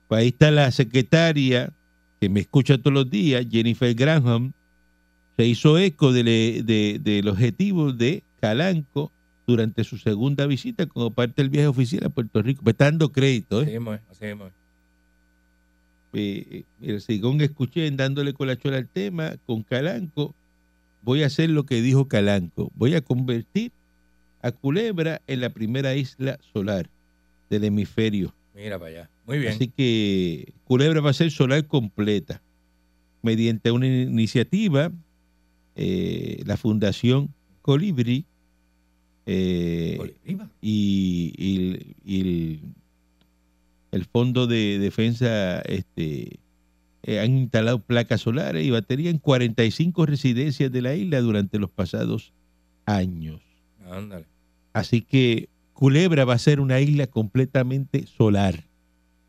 [0.10, 1.74] Ahí está la secretaria
[2.22, 4.54] que me escucha todos los días, Jennifer Granham,
[5.36, 9.12] se hizo eco de le- de- del objetivo de Calanco
[9.46, 12.62] durante su segunda visita como parte del viaje oficial a Puerto Rico.
[12.66, 13.66] Me está dando crédito, ¿eh?
[13.68, 14.54] mismo es, así mismo es.
[16.14, 20.34] Eh, eh, mira, según escuché en dándole colachola al tema, con Calanco,
[21.04, 22.72] voy a hacer lo que dijo Calanco.
[22.76, 23.72] Voy a convertir
[24.42, 26.90] a Culebra en la primera isla solar
[27.50, 28.34] del hemisferio.
[28.56, 29.10] Mira para allá.
[29.26, 29.54] Muy bien.
[29.54, 32.42] Así que Culebra va a ser solar completa.
[33.22, 34.92] Mediante una iniciativa,
[35.76, 38.26] eh, la Fundación Colibri
[39.26, 40.14] eh,
[40.62, 42.60] y, y- y el,
[43.92, 46.40] el Fondo de Defensa este,
[47.04, 51.70] eh, han instalado placas solares y baterías en 45 residencias de la isla durante los
[51.70, 52.34] pasados
[52.86, 53.42] años.
[53.90, 54.26] Ándale.
[54.74, 58.64] Así que Culebra va a ser una isla completamente solar.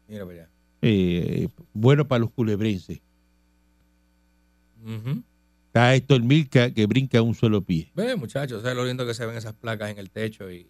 [0.09, 0.49] Mira para allá.
[0.83, 3.01] Eh, bueno para los culebrenses.
[4.85, 5.23] Ujú.
[5.67, 7.91] Está Héctor Milka que brinca un solo pie.
[7.95, 10.67] Ve, muchachos, ¿sabes lo lindo que se ven esas placas en el techo y, y-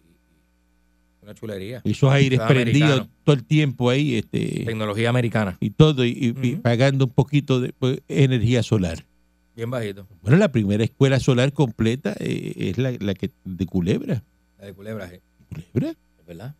[1.21, 1.81] una chulería?
[1.83, 3.09] Esos aires prendidos americano.
[3.23, 5.57] todo el tiempo ahí este, Tecnología americana.
[5.59, 6.09] y todo, y,
[6.41, 9.05] y- y pagando un poquito de pues, energía solar.
[9.55, 10.07] Bien bajito.
[10.21, 14.23] Bueno, la primera escuela solar completa eh, es la, la que de Culebra.
[14.59, 15.21] La de culebras, eh.
[15.49, 16.55] Culebra, es verdad.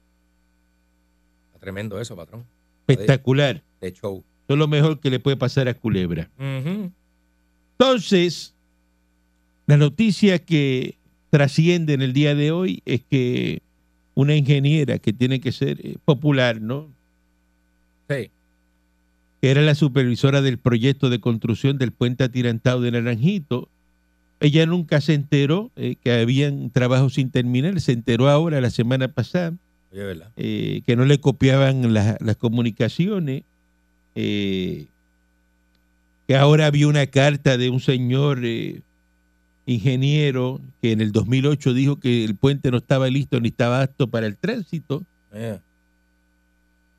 [1.48, 2.46] Está tremendo eso, patrón.
[2.88, 3.62] espectacular.
[3.82, 4.24] De show.
[4.46, 6.30] Eso es lo mejor que le puede pasar a Culebra.
[7.78, 8.54] Entonces,
[9.68, 10.98] la noticia que
[11.30, 13.62] trasciende en el día de hoy es que
[14.16, 16.90] una ingeniera que tiene que ser eh, popular, ¿no?
[19.42, 23.70] Que era la supervisora del proyecto de construcción del puente atirantado de Naranjito.
[24.42, 29.10] Ella nunca se enteró eh, que habían trabajos sin terminar, se enteró ahora, la semana
[29.10, 29.54] pasada,
[30.38, 33.44] eh, que no le copiaban las, las comunicaciones,
[34.16, 34.86] eh,
[36.28, 38.42] que ahora había una carta de un señor
[39.66, 44.08] ingeniero que en el 2008 dijo que el puente no estaba listo ni estaba apto
[44.08, 45.04] para el tránsito.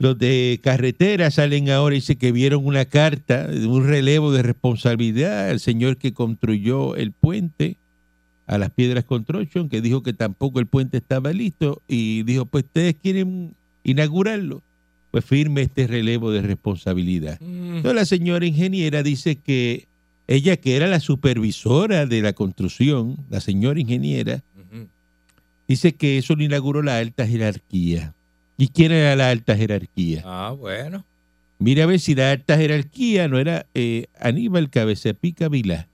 [0.01, 4.43] Los de carretera salen ahora y dicen que vieron una carta de un relevo de
[4.43, 7.77] responsabilidad al señor que construyó el puente
[8.47, 12.65] a las piedras construction, que dijo que tampoco el puente estaba listo y dijo, pues
[12.65, 13.53] ustedes quieren
[13.85, 14.63] inaugurarlo,
[15.11, 17.39] pues firme este relevo de responsabilidad.
[17.39, 19.87] mm, Entonces, la señora ingeniera dice que
[20.27, 24.43] ella que era la supervisora de la construcción, la señora ingeniera,
[25.69, 28.15] dice que eso lo inauguró la alta jerarquía.
[28.61, 30.23] ¿Y quién era la alta jerarquía?
[30.27, 31.03] Ah, bueno.
[31.59, 35.89] Mira a ver si la alta jerarquía no era eh, Aníbal Cabecepica Vilá,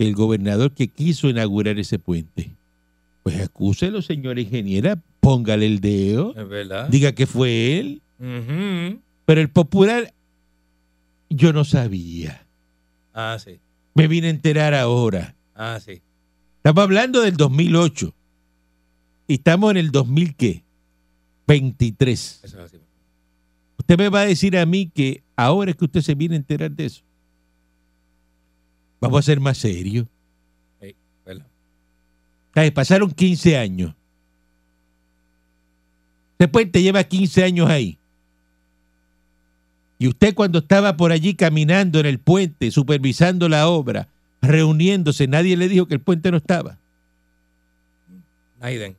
[0.00, 2.50] el gobernador que quiso inaugurar ese puente.
[3.22, 6.88] Pues acúselo, señora ingeniera, póngale el dedo, Es verdad.
[6.88, 8.02] diga que fue él.
[9.24, 10.12] Pero el popular,
[11.30, 12.44] yo no sabía.
[13.12, 13.60] Ah, sí.
[13.94, 15.36] Me vine a enterar ahora.
[15.54, 16.02] Ah, sí.
[16.56, 18.12] Estamos hablando del 2008.
[19.28, 20.63] Y estamos en el 2000, ¿qué?
[21.46, 22.40] 23.
[22.42, 22.78] Eso es así.
[23.78, 26.38] Usted me va a decir a mí que ahora es que usted se viene a
[26.38, 27.02] enterar de eso.
[29.00, 30.06] Vamos a ser más serios.
[32.72, 33.94] Pasaron 15 años.
[36.38, 37.98] Ese puente lleva 15 años ahí.
[39.98, 44.08] Y usted cuando estaba por allí caminando en el puente, supervisando la obra,
[44.40, 46.78] reuniéndose, nadie le dijo que el puente no estaba.
[48.60, 48.96] Naiden.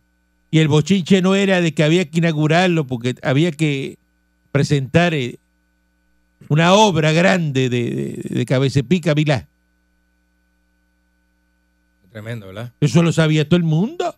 [0.52, 3.98] Y el bochinche no era de que había que inaugurarlo porque había que
[4.52, 5.38] presentar eh,
[6.48, 9.48] una obra grande de, de, de Cabecepica Vilá.
[12.12, 12.72] Tremendo, ¿verdad?
[12.80, 14.16] Eso lo sabía todo el mundo.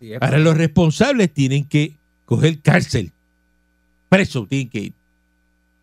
[0.00, 3.12] Sí, Ahora los responsables tienen que coger cárcel.
[4.08, 4.92] Preso tienen que ir.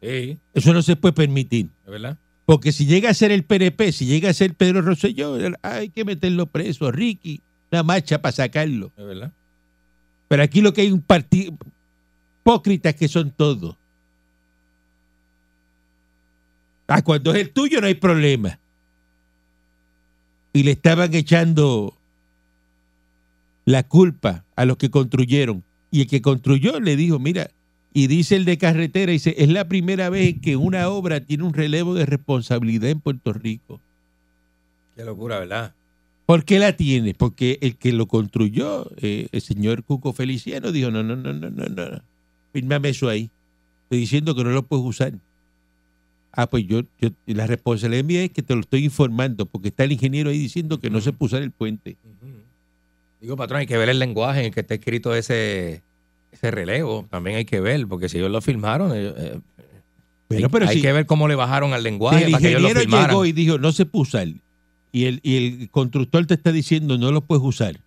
[0.02, 1.70] Sí, Eso no se puede permitir.
[1.86, 2.18] verdad.
[2.48, 6.06] Porque si llega a ser el PNP, si llega a ser Pedro Rosselló, hay que
[6.06, 6.90] meterlo preso.
[6.94, 8.90] Ricky, una marcha para sacarlo.
[8.96, 9.34] Es verdad.
[10.30, 11.58] Pero aquí lo que hay un partido
[12.40, 13.76] hipócritas que son todos.
[16.88, 18.58] Ah, cuando es el tuyo no hay problema.
[20.54, 21.98] Y le estaban echando
[23.66, 25.66] la culpa a los que construyeron.
[25.92, 27.52] Y el que construyó le dijo, mira,
[27.94, 31.54] y dice el de carretera, dice, es la primera vez que una obra tiene un
[31.54, 33.80] relevo de responsabilidad en Puerto Rico.
[34.96, 35.74] Qué locura, ¿verdad?
[36.26, 37.14] ¿Por qué la tiene?
[37.14, 41.50] Porque el que lo construyó, eh, el señor Cuco Feliciano, dijo, no, no, no, no,
[41.50, 42.02] no, no.
[42.52, 43.30] Fírmame eso ahí.
[43.84, 45.14] Estoy diciendo que no lo puedes usar.
[46.34, 49.86] Ah, pues yo, yo la responsabilidad mía es que te lo estoy informando, porque está
[49.86, 51.96] el ingeniero ahí diciendo que no se puede usar el puente.
[53.22, 55.82] Digo, patrón, hay que ver el lenguaje en el que está escrito ese,
[56.32, 57.08] ese relevo.
[57.10, 59.40] También hay que ver, porque si ellos lo firmaron, ellos, eh,
[60.30, 62.50] Bueno, hay, pero hay si, que ver cómo le bajaron al lenguaje el para que
[62.50, 64.28] ellos lo ingeniero llegó y dijo, no se puede usar,
[64.92, 67.80] y el, y el constructor te está diciendo, no lo puedes usar,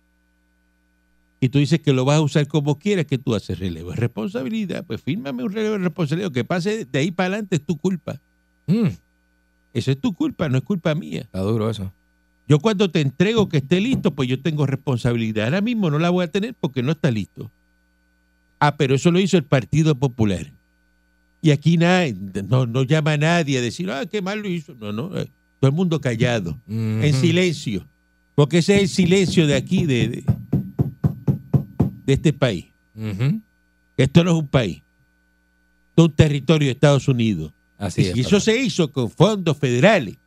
[1.39, 3.95] y tú dices que lo vas a usar como quieras, que tú haces relevo de
[3.95, 7.77] responsabilidad, pues fírmame un relevo de responsabilidad, que pase de ahí para adelante es tu
[7.77, 8.19] culpa.
[8.67, 8.89] Mm,
[9.73, 11.21] Eso es tu culpa, no es culpa mía.
[11.21, 11.91] está duro eso.
[12.47, 15.45] Yo cuando te entrego que esté listo, pues yo tengo responsabilidad.
[15.45, 17.49] Ahora mismo no la voy a tener porque no está listo.
[18.63, 20.51] Ah, pero eso lo hizo el Partido Popular.
[21.41, 22.15] Y aquí nadie,
[22.47, 24.75] no, no llama a nadie a decir, ah, qué mal lo hizo.
[24.75, 25.27] No, no, eh,
[25.59, 27.85] todo el mundo callado, en silencio.
[28.35, 30.23] Porque ese es el silencio de aquí, de, de,
[32.05, 32.65] de este país.
[33.97, 34.77] Esto no es un país.
[35.89, 37.51] Esto es un territorio de Estados Unidos.
[37.79, 38.13] Así Y es.
[38.13, 40.17] si eso se hizo con fondos federales,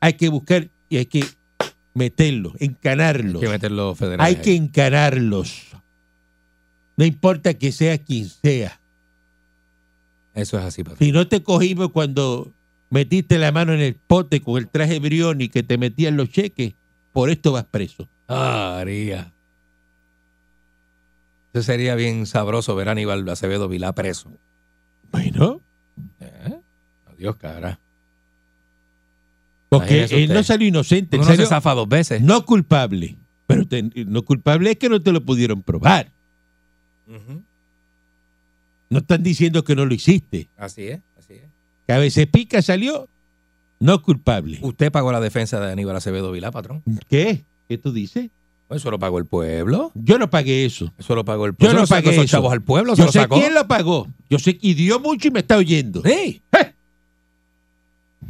[0.00, 1.22] hay que buscar y hay que
[1.92, 3.36] meterlos, encanarlos.
[3.42, 4.26] Hay que meterlo federal.
[4.26, 5.62] Hay que encararlos.
[6.96, 8.80] No importa que sea quien sea.
[10.34, 10.98] Eso es así, patrón.
[10.98, 12.52] Si no te cogimos cuando
[12.90, 16.74] metiste la mano en el pote con el traje brioni que te metían los cheques,
[17.12, 18.08] por esto vas preso.
[18.28, 19.32] Ah, María.
[21.52, 24.30] Eso sería bien sabroso ver a Aníbal Acevedo Vilá preso.
[25.12, 25.60] Bueno,
[26.20, 26.58] ¿Eh?
[27.12, 27.78] Adiós, cara.
[29.68, 32.20] porque Imagínese él no salió inocente, él Uno se salió zafa dos veces.
[32.22, 33.16] no culpable.
[33.46, 36.10] Pero te- no culpable es que no te lo pudieron probar.
[38.90, 40.48] No están diciendo que no lo hiciste.
[40.56, 41.42] Así es, así es.
[41.98, 43.08] Veces pica salió
[43.80, 44.58] no culpable.
[44.62, 46.82] Usted pagó la defensa de Aníbal Acevedo Vilá, patrón.
[47.08, 47.44] ¿Qué?
[47.68, 48.30] ¿Qué tú dices?
[48.70, 49.92] Eso lo pagó el pueblo.
[49.94, 50.92] Yo no pagué eso.
[50.98, 51.78] Eso lo pagó el Yo pueblo.
[51.78, 52.32] no Eso sacó pagué esos eso.
[52.32, 53.36] chavos al pueblo, Yo sé sacó.
[53.36, 54.08] quién lo pagó.
[54.30, 56.02] Yo sé y dio mucho y me está oyendo.
[56.04, 56.40] ¡Ey!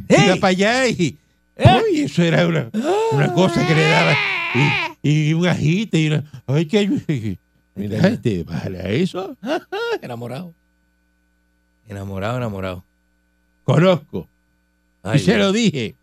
[0.09, 0.39] Iba ¡Ey!
[0.39, 1.17] para allá y
[1.57, 2.69] uy, eso era una,
[3.13, 4.13] una cosa que le daba
[5.01, 7.37] y, y un agite y una, ay que
[7.75, 9.35] mira este bájale a eso
[10.01, 10.53] Enamorado.
[11.87, 12.83] Enamorado, enamorado.
[13.63, 14.27] conozco.
[15.03, 15.45] Ay, y se Dios.
[15.45, 15.95] lo dije.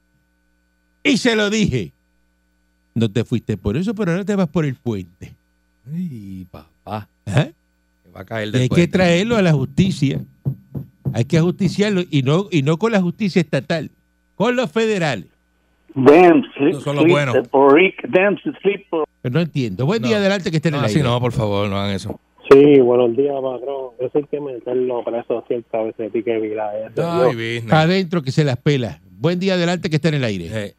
[1.03, 1.93] Y se lo dije.
[2.95, 5.35] No te fuiste por eso, pero ahora te vas por el puente.
[5.93, 7.09] Ay, papá.
[7.25, 10.21] Que Va a caer Y del hay que traerlo a la justicia.
[11.13, 13.91] Hay que ajusticiarlo y no, y no con la justicia estatal,
[14.37, 15.27] con los federales.
[15.95, 17.75] Damn, sleep, Esos son los sleep, buenos.
[17.75, 18.87] Rick, damn, sleep.
[18.91, 19.85] Pero no entiendo.
[19.87, 20.09] Buen No.
[20.09, 21.09] día adelante que esté en No, el así aire.
[21.09, 22.19] no, por favor, no hagan eso.
[22.51, 23.91] Sí, buenos días, patrón.
[24.01, 26.71] Eso hay que meterlo preso cierta vez de pique vila.
[26.79, 27.03] ese.
[27.03, 29.01] Ay, adentro que se las pela.
[29.11, 30.47] Buen día adelante que está en el aire.
[30.53, 30.75] Eh,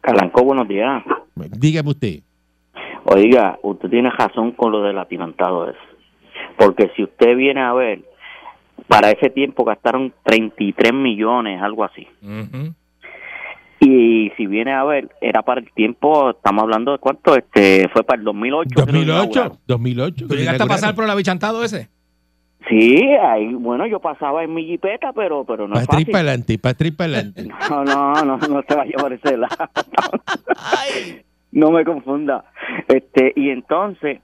[0.00, 1.02] Calanco, buenos días.
[1.36, 2.20] Dígame usted.
[3.04, 5.78] Oiga, usted tiene razón con lo del atirantado ese.
[6.56, 8.00] Porque si usted viene a ver,
[8.86, 12.06] para ese tiempo gastaron 33 millones, algo así.
[12.22, 12.74] ujú.
[13.84, 18.04] Y si viene a ver, era para el tiempo, estamos hablando de cuánto, este fue
[18.04, 18.68] para el 2008.
[18.68, 19.10] que lo 2008.
[19.12, 19.58] inauguraron.
[19.66, 20.26] 2008.
[20.28, 21.88] ¿Tú llegaste a pasar por el abichantado ese?
[22.68, 26.14] Sí, ahí, bueno, yo pasaba en mi jipeta, pero, pero no Pa' es fácil.
[26.14, 27.48] adelante.
[27.68, 29.56] No, no, no, no se vaya por ese lado.
[31.50, 32.44] No me confunda.
[32.88, 34.20] Este, y entonces,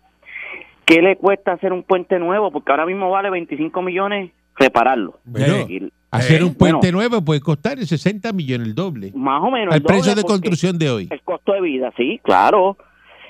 [0.86, 2.50] ¿qué le cuesta hacer un puente nuevo?
[2.52, 5.18] Porque ahora mismo vale 25 millones repararlo.
[5.24, 6.98] Bueno, Y hacer Eh, un puente bueno.
[6.98, 9.12] nuevo puede costar 60 millones, el doble.
[9.14, 9.74] más o menos.
[9.74, 11.08] Al precio de construcción de hoy.
[11.10, 12.76] El costo de vida, sí, claro.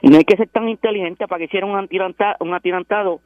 [0.03, 3.21] Y no hay que ser tan inteligente para que hiciera un, atiranta- un atirantado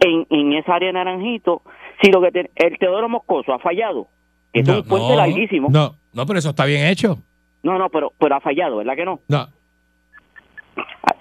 [0.00, 1.62] en, en esa área de Naranjito.
[2.02, 4.06] Si lo que te- el Teodoro Moscoso ha fallado,
[4.52, 5.68] que es No, un puente no, larguísimo.
[5.70, 7.18] No, No, pero eso está bien hecho.
[7.64, 9.18] no, no, pero, pero ha fallado, ¿verdad que no?
[9.28, 9.48] no.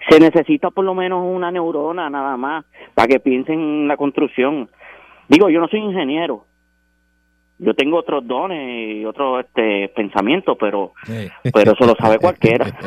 [0.09, 4.69] Se necesita por lo menos una neurona nada más para que piensen en la construcción.
[5.27, 6.45] Digo, yo no soy ingeniero.
[7.63, 10.93] Yo tengo otros dones y otros este, pensamientos, pero,
[11.54, 12.65] pero eso lo sabe cualquiera.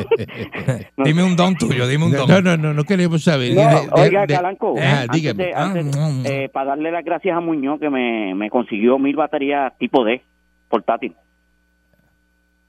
[0.97, 1.05] No.
[1.05, 2.29] Dime un don tuyo, dime un don.
[2.29, 3.55] No, no, no, no queremos saber.
[3.55, 5.45] No, De- de- oiga, de- Calanco, antes dígame.
[5.45, 9.15] de- antes, Ah, eh, para darle las gracias a Muñoz que me, me consiguió mil
[9.17, 10.23] baterías tipo D,
[10.69, 11.15] portátil.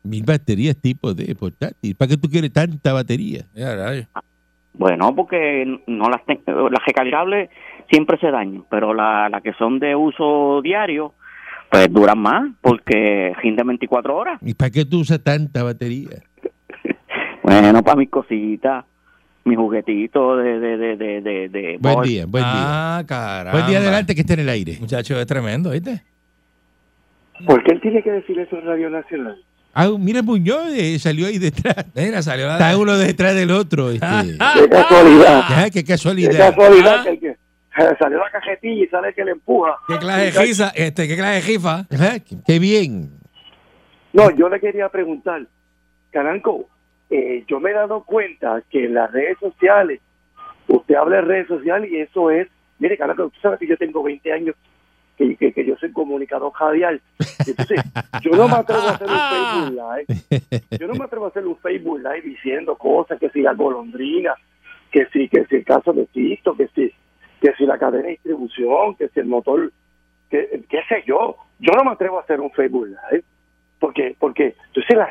[0.04, 1.96] Mil baterías tipo de portátil.
[1.96, 3.44] ¿Para qué tú quieres tanta batería?
[3.54, 4.08] Ya.
[4.74, 7.50] Bueno, porque no las las recargables
[7.90, 11.14] siempre se dañan, pero la, la que son de uso diario,
[11.72, 14.40] pues duran más, porque rinde 24 horas.
[14.42, 16.24] ¿Y para qué tú usas tanta batería?
[17.44, 18.84] Bueno, para mis cositas,
[19.46, 20.60] mis juguetitos de...
[20.60, 22.98] de, de, de, de, de Buen día, buen día.
[22.98, 23.52] Ah, caramba.
[23.54, 24.78] Buen día adelante que esté en el aire.
[24.82, 26.04] Muchacho, es tremendo, ¿viste?
[27.46, 29.38] ¿Por qué él tiene que decir eso en Radio Nacional?
[29.74, 31.86] Ah, mira Muñoz, eh, salió ahí detrás.
[31.96, 32.54] Mira, salió la...
[32.54, 33.92] Está uno detrás del otro.
[33.92, 34.06] Este.
[34.56, 35.42] ¡Qué casualidad!
[35.48, 36.38] Ah, qué ¡Qué casualidad.
[36.50, 37.04] casualidad Ah.
[37.04, 37.38] que el que
[38.00, 39.78] salió la cajetilla y sale que le empuja!
[39.88, 40.70] ¿Qué clase de giza?
[40.76, 41.86] Este, ¿Qué clase de?
[41.92, 43.12] Ajá, qué- qué bien.
[44.14, 45.46] No, yo le quería preguntar,
[46.12, 46.68] Caranco,
[47.10, 50.02] eh, yo me he dado cuenta que en las redes sociales,
[50.68, 52.48] usted habla de redes sociales y eso es,
[52.80, 54.56] mire Caranco, tú sabes que yo tengo 20 años,
[55.18, 57.02] que, que, que yo soy comunicador radial,
[57.46, 57.82] entonces
[58.22, 61.46] yo no me atrevo a hacer un Facebook Live, yo no me atrevo a hacer
[61.48, 64.34] un Facebook Live diciendo cosas, que si la golondrina,
[64.92, 66.92] que si, que si el caso de Tito, que si,
[67.42, 69.72] que si la cadena de distribución, que si el motor,
[70.30, 73.24] que, qué sé yo, yo no me atrevo a hacer un Facebook Live
[73.80, 75.10] porque porque entonces la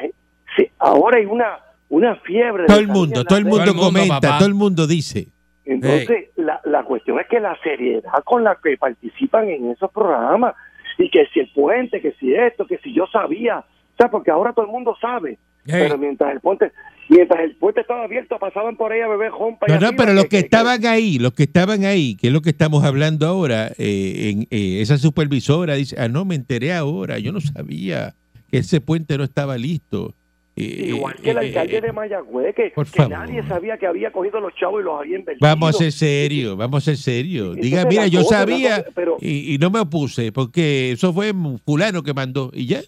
[0.57, 1.59] sí, ahora hay una
[1.89, 4.39] una fiebre de Todo el mundo, todo el mundo Todo el mundo, comenta, papá.
[4.39, 5.29] todo el mundo dice.
[5.65, 10.55] entonces, la, la cuestión es que la seriedad con la que participan en esos programas
[10.99, 14.31] y que si el puente, que si esto, que si yo sabía, o sea, porque
[14.31, 16.73] ahora todo el mundo sabe, pero mientras el puente
[17.09, 20.13] mientras el puente estaba abierto pasaban por ahí a beber jompa No, no, arriba, pero
[20.15, 23.69] los que estaban ahí, los que estaban ahí, que es lo que estamos hablando ahora,
[23.79, 28.15] eh, en, eh, esa supervisora dice, ah, no, me enteré ahora, yo no sabía
[28.51, 30.15] que ese puente no estaba listo.
[30.59, 34.11] Eh, igual que el eh, alcalde eh, de Mayagüez que, que nadie sabía que había
[34.11, 37.57] cogido los chavos y los había invertido Vamos a ser serios, vamos a ser serios.
[37.57, 41.33] Diga, mira, yo cosa, sabía cosa, pero- y, y no me opuse, porque eso fue
[41.65, 42.81] fulano que mandó, y ya.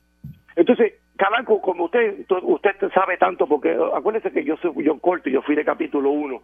[0.57, 5.43] Entonces, Calanco, como usted usted sabe tanto, porque acuérdese que yo soy yo corto, yo
[5.43, 6.41] fui de capítulo 1.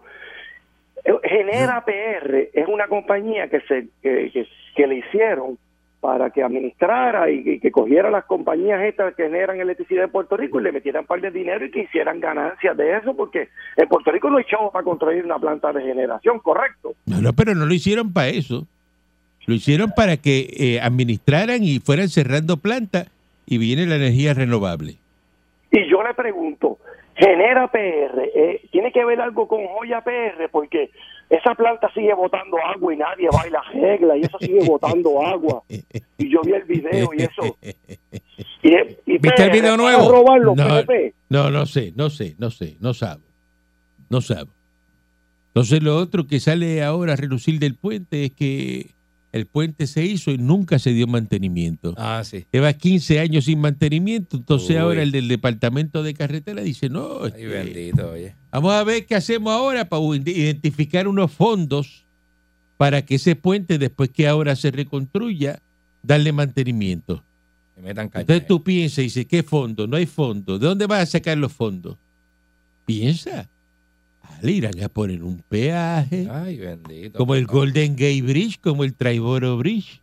[1.22, 5.56] Genera PR es una compañía que se que, que- que le hicieron
[6.00, 10.37] para que administrara y, y que cogiera las compañías estas que generan electricidad en Puerto
[10.37, 13.49] Rico y le metieran un par de dinero y que hicieran ganancias de eso, porque
[13.76, 16.94] en Puerto Rico no hay chavos para construir una planta de generación, correcto.
[17.07, 18.66] No, no, pero no lo hicieron para eso.
[19.46, 23.09] Lo hicieron para que eh, administraran y fueran cerrando plantas
[23.47, 24.97] y viene la energía renovable.
[25.70, 26.78] Y yo le pregunto,
[27.16, 30.49] genera PR, eh, ¿tiene que ver algo con joya PR?
[30.51, 30.90] Porque
[31.30, 35.62] esa planta sigue botando agua y nadie baila regla y eso sigue botando agua.
[35.68, 37.57] Y yo vi el video y eso.
[38.62, 38.68] Y,
[39.07, 40.11] y ¿Viste el PR, video ¿para nuevo?
[40.12, 40.64] robarlo, No.
[40.68, 41.14] PNP?
[41.28, 43.22] No, no sé, no sé, no sé, no sabe.
[44.11, 44.51] No sabe.
[45.49, 48.90] Entonces lo otro que sale ahora a relucir del puente es que
[49.35, 51.93] el puente se hizo y nunca se dio mantenimiento.
[51.97, 52.47] Ah, sí.
[52.53, 54.76] Lleva 15 años sin mantenimiento, entonces Uy.
[54.76, 58.37] ahora el del departamento de carretera dice, no, Ay, este, bendito, oye.
[58.53, 62.05] vamos a ver qué hacemos ahora para identificar unos fondos
[62.76, 65.59] para que ese puente, después que ahora se reconstruya,
[66.05, 67.24] darle mantenimiento.
[67.82, 68.20] Metan caña.
[68.20, 69.89] Entonces tú piensas y dices, ¿qué fondo?
[69.89, 70.61] No hay fondo.
[70.61, 71.97] ¿De dónde vas a sacar los fondos?
[72.87, 73.51] Piensa.
[74.41, 77.18] Al irán a poner un peaje, Ay, bendito.
[77.18, 80.01] como el Golden Gate Bridge, como el Triboro Bridge.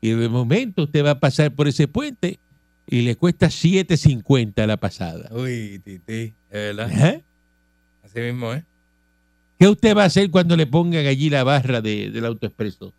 [0.00, 2.38] Y de momento usted va a pasar por ese puente
[2.86, 5.28] y le cuesta 7.50 la pasada.
[5.32, 6.34] Uy, titi.
[6.50, 6.90] Es verdad.
[7.14, 7.22] ¿Eh?
[8.04, 8.64] Así mismo, ¿eh?
[9.58, 12.92] ¿Qué usted va a hacer cuando le pongan allí la barra de- del autoexpreso?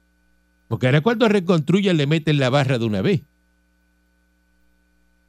[0.68, 3.22] Porque ahora cuando reconstruyan le meten la barra de una vez.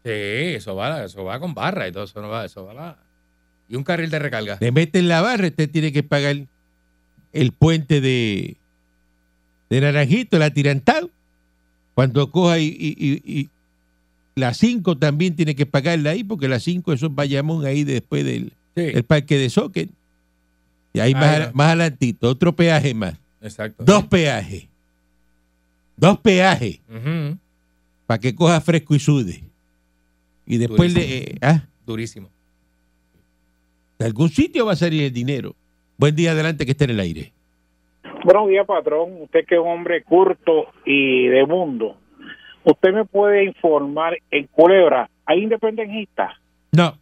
[0.05, 0.11] Sí,
[0.55, 2.99] eso va, eso va con barra y todo eso no va, eso va la-
[3.69, 4.59] Y un carril de recarga.
[4.61, 6.37] Le meten la barra, usted tiene que pagar
[7.33, 8.57] el puente de,
[9.71, 11.11] de Naranjito, el atirantado.
[11.95, 13.51] Cuando coja y, y- y- y
[14.35, 18.25] la 5 también tiene que pagarla ahí, porque la 5 eso es Bayamón ahí después
[18.25, 19.89] del Sí, el parque de Socket.
[20.93, 23.15] Y ahí más, más adelantito, otro peaje más.
[23.41, 23.83] exacto.
[23.85, 24.67] Dos peajes.
[25.97, 26.81] Dos peajes
[28.07, 29.43] para que coja fresco y sude.
[30.47, 31.15] Y después Durísimo.
[31.15, 32.29] de, eh, ah, Durísimo.
[33.99, 35.55] De algún sitio va a salir el dinero.
[35.99, 37.33] Buen día adelante que esté en el aire.
[38.25, 39.23] Buenos días, patrón.
[39.23, 41.97] Usted que es un hombre curto y de mundo.
[42.65, 45.09] ¿Usted me puede informar en Culebra?
[45.25, 46.33] ¿Hay independentistas?
[46.73, 46.99] No,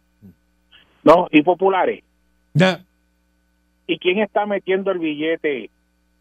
[1.03, 1.27] ¿No?
[1.31, 2.03] ¿Y populares?
[2.53, 2.77] no.
[3.87, 5.69] ¿Y quién está metiendo el billete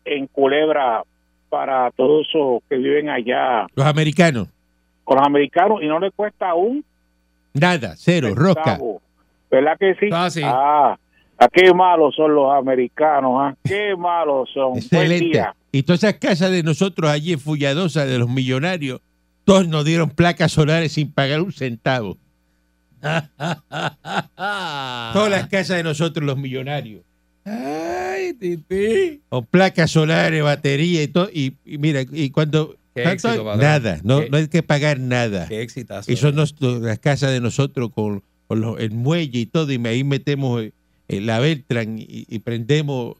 [0.04, 1.02] en Culebra
[1.48, 4.48] para todos esos que viven allá Los americanos,
[5.04, 6.84] con los americanos y no le cuesta un
[7.54, 8.64] nada, cero, rosca.
[8.64, 9.00] centavo?
[9.54, 10.06] ¿Verdad que sí?
[10.12, 10.40] Ah, sí.
[10.44, 10.96] Ah,
[11.38, 13.54] ah, qué malos son los americanos, ¿ah?
[13.64, 14.76] Qué malos son.
[14.76, 15.42] Excelente.
[15.72, 19.00] Y todas esas casas de nosotros allí en Fulladosa, de los millonarios,
[19.44, 22.16] todos nos dieron placas solares sin pagar un centavo.
[25.12, 27.02] Todas las casas de nosotros, los millonarios.
[27.44, 29.20] Ay, titi.
[29.28, 31.28] Con placas solares, batería y todo.
[31.32, 32.76] Y, y mira, y cuando...
[33.58, 35.48] Nada, no, Qué- no hay que pagar nada.
[35.48, 36.10] Qué exitazo.
[36.10, 39.86] Y son nos- las casas de nosotros con, con los- el muelle y todo, y
[39.86, 40.72] ahí metemos eh,
[41.08, 43.16] eh, la Beltran y, y prendemos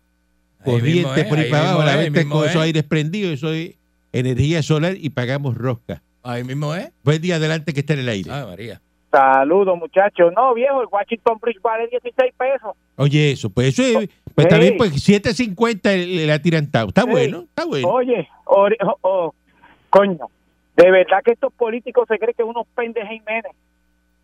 [0.65, 2.63] corriente por ahí ahí para abajo, la Beltran con esos es.
[2.63, 3.75] aires prendidos, eso es
[4.13, 6.01] energía solar y pagamos rosca.
[6.23, 6.91] Ahí mismo es.
[7.03, 8.31] Buen día adelante que está en el aire.
[8.33, 8.81] Ay, María.
[9.11, 10.33] Saludos, muchachos.
[10.35, 12.75] No, viejo, el Washington Bridge vale 16 pesos.
[12.97, 14.49] Oye, eso, pues eso es, pues Sí.
[14.51, 16.89] también pues 7.50 el, el atirantado.
[16.89, 17.11] Está Sí.
[17.11, 17.89] bueno, está bueno.
[17.89, 18.69] Oye, oh,
[19.03, 19.35] oh,
[19.91, 20.27] coño,
[20.77, 23.53] de verdad que estos políticos se creen que unos pendejos Jiménez,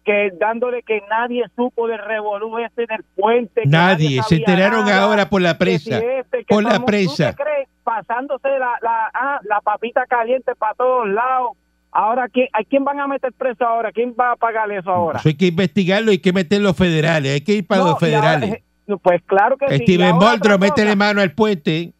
[0.05, 3.63] que dándole que nadie supo del revolú ese del puente.
[3.67, 5.99] Nadie, se enteraron nada, ahora por la si prensa.
[5.99, 7.35] este, por la estamos- ¿tú prensa.
[7.35, 7.69] crees?
[7.85, 11.51] Pasándose la, la, ah, la papita caliente para todos lados.
[11.93, 13.91] Ahora, ¿quién, ¿a quién van a meter preso ahora?
[13.91, 15.19] ¿Quién va a pagar eso ahora?
[15.19, 17.33] Eso hay que investigarlo y hay que meter los federales.
[17.33, 18.53] Hay que ir para No, los ahora, federales.
[18.55, 18.63] eh,
[19.03, 19.75] pues claro que sí.
[19.75, 21.93] Y Steven Boldro, métele mano al puente.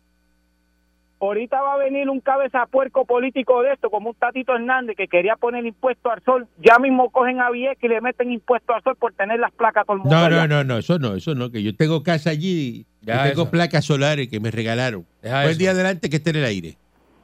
[1.21, 5.37] Ahorita va a venir un cabezapuerco político de esto, como un Tatito Hernández que quería
[5.37, 6.47] poner impuesto al sol.
[6.59, 9.85] Ya mismo cogen a Vieques y le meten impuesto al sol por tener las placas
[9.85, 10.17] todo el mundo.
[10.17, 10.47] No, allá.
[10.47, 13.43] no, no, no, eso no, eso no, que yo tengo casa allí, Ya, yo tengo
[13.43, 13.51] eso.
[13.51, 15.05] placas solares que me regalaron.
[15.21, 15.59] Deja Buen eso.
[15.59, 16.77] día adelante que esté en el aire.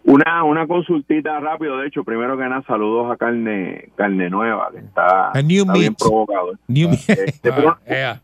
[0.05, 4.78] Una, una consultita rápido, de hecho, primero que nada, saludos a Carne, Carne Nueva, que
[4.78, 5.99] está, A New está bien Meat.
[5.99, 6.59] provocador.
[6.68, 8.20] New- Este, pero- Ah.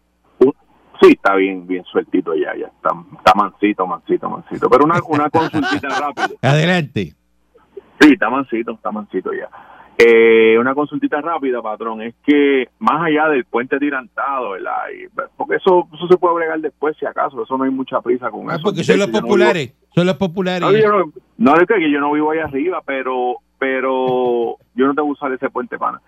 [1.03, 4.71] Sí, está bien, bien sueltito ya, ya está, está mansito, mansito, mansito.
[4.71, 6.39] Pero una, una consultita rápido.
[6.41, 7.15] Adelante.
[8.01, 9.49] Sí, está mansito, está mansito ya.
[9.99, 14.73] Eh, una consultita rápida, patrón, es que más allá del puente tirantado, ¿verdad?
[14.91, 18.31] Y, porque eso, eso se puede bregar después, si acaso, eso no hay mucha prisa
[18.31, 18.63] con Ah, eso.
[18.65, 20.63] porque son los Yo no vivo- populares, son los populares.
[20.63, 24.95] No, yo no, no es que yo no vivo ahí arriba, pero pero yo no
[24.95, 26.01] tengo que usar ese puente pana.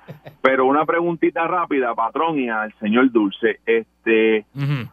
[0.42, 4.44] Pero una preguntita rápida, patrón, y al señor Dulce, este,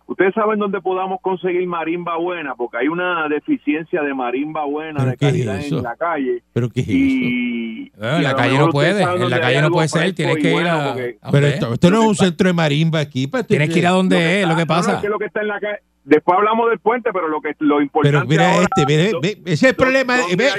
[0.05, 5.07] ustedes saben dónde podamos conseguir marimba buena, porque hay una deficiencia de marimba buena ¿Pero
[5.07, 6.95] de es calidad en la calle ¿Pero qué es eso?
[6.97, 10.37] y, Bueno, en la a calle no puede, en la calle no puede ser, tienes
[10.37, 10.87] que ir bueno, a...
[10.93, 13.25] porque- a Pero esto, esto no es un centro de marimba aquí.
[13.25, 14.95] pa, Tienes que ir a donde Lo que es, está- lo que no, no, pasa.
[14.97, 17.55] es que lo que está en la calle Después hablamos del puente, pero lo que
[17.59, 19.03] lo importante Pero mira ahora- este, mira,
[19.45, 20.17] ese es el problema.
[20.19, 20.49] Eh, eh, bueno,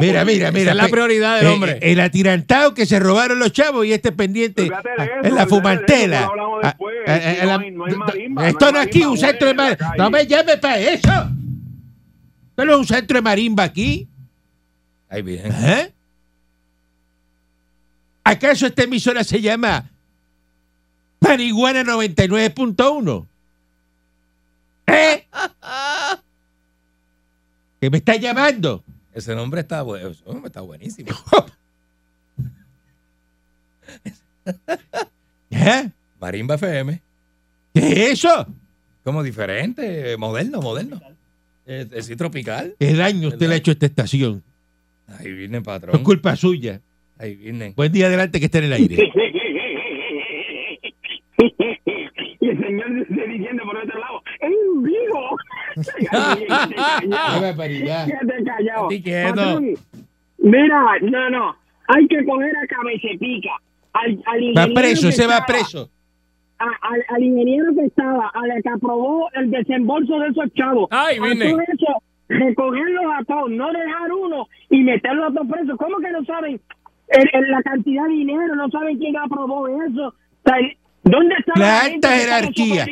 [0.00, 0.70] mira, porque mira, Esa mira.
[0.72, 1.78] es la prioridad del eh, hombre.
[1.80, 4.74] El atirantado que se robaron los chavos y este pendiente eso,
[5.22, 6.28] en la fumantela.
[6.62, 6.76] Ah,
[7.06, 7.58] ah,
[8.36, 9.94] ah, Esto no es aquí un centro de marimba.
[9.96, 11.08] No me llame para eso.
[12.50, 14.06] Esto no es un centro de marimba aquí.
[15.08, 15.42] Ay, bien.
[15.46, 15.90] ¿Eh?
[18.24, 19.88] ¿Acaso esta emisora se llama
[21.20, 23.26] Marihuana 99.1?
[24.88, 25.26] ¿Eh?
[27.80, 28.82] ¿Que me está llamando?
[29.14, 31.10] Ese nombre está, bu- ese nombre está buenísimo.
[35.50, 35.90] ¿Eh?
[36.20, 37.00] Marimba FM.
[37.74, 38.46] ¿Qué es eso?
[39.04, 41.00] Como diferente, moderno, moderno.
[41.66, 42.74] Es, tropical.
[42.78, 44.42] ¿Qué daño usted le ha hecho a esta estación?
[45.06, 45.94] Ahí viene, No patrón.
[45.96, 46.80] es culpa suya.
[47.18, 47.72] Ahí viene.
[47.76, 48.96] Buen día adelante que está en el aire.
[52.40, 53.97] y el señor está diciendo por otro lado,
[54.48, 55.36] ¡en vivo!
[58.06, 58.88] Quédate callado.
[58.88, 59.74] Patrón,
[60.38, 61.56] Mira, no, no.
[61.88, 63.50] Hay que coger a cabecepica.
[63.92, 65.90] Al, al Va ingeniero preso, que se va estaba- preso.
[66.58, 70.88] a- al, al ingeniero que estaba, a la que aprobó el desembolso de esos chavos.
[70.90, 71.46] Ay, vine.
[71.50, 75.76] eso, recogerlos a todos, no dejar uno y meterlos a todos presos.
[75.78, 76.60] ¿Cómo que no saben
[77.08, 78.54] el- el- la cantidad de dinero?
[78.54, 80.08] No saben quién aprobó eso.
[80.08, 80.56] O sea,
[81.10, 82.86] ¿Dónde está La gente alta que estaba jerarquía.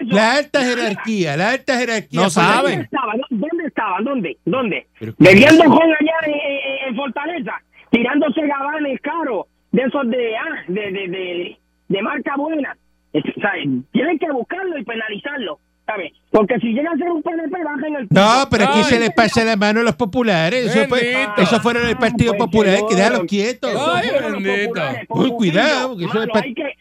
[0.00, 2.18] La alta jerarquía, la alta jerarquía.
[2.20, 2.64] No la saben.
[2.64, 3.20] que- ¿Dónde estaban?
[3.30, 4.04] ¿Dónde estaban?
[4.04, 4.36] ¿Dónde?
[4.44, 4.86] ¿Dónde?
[5.18, 7.52] Bebiendo con allá en, en- Fortaleza,
[7.90, 12.76] tirándose gabanes caros de esos de, ah, de, de, de, de marca buena.
[13.12, 13.52] Es- o sea,
[13.92, 16.12] tienen que buscarlo y penalizarlo, ¿sabes?
[16.30, 18.06] Porque si llega a ser un PNP, bajen el.
[18.10, 18.84] No, pero aquí Ay.
[18.84, 20.74] se les pasa la mano a los populares.
[20.74, 23.70] Eso, fue, eso fueron el Partido Ah, pues, Popular, que dejarlos quietos.
[23.70, 24.68] Esos Ay, fueron los bendito.
[24.68, 26.74] populares, Uy, cuidado, porque eso es hay que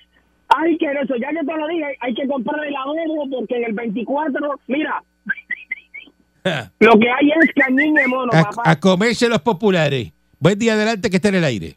[0.58, 3.64] hay que eso, ya que te lo dije, hay que comprar el abono porque en
[3.66, 5.04] el 24, mira,
[6.80, 8.62] lo que hay es cañín de mono, A, papá.
[8.66, 10.12] a comerse los populares.
[10.40, 11.76] Buen día adelante que está en el aire.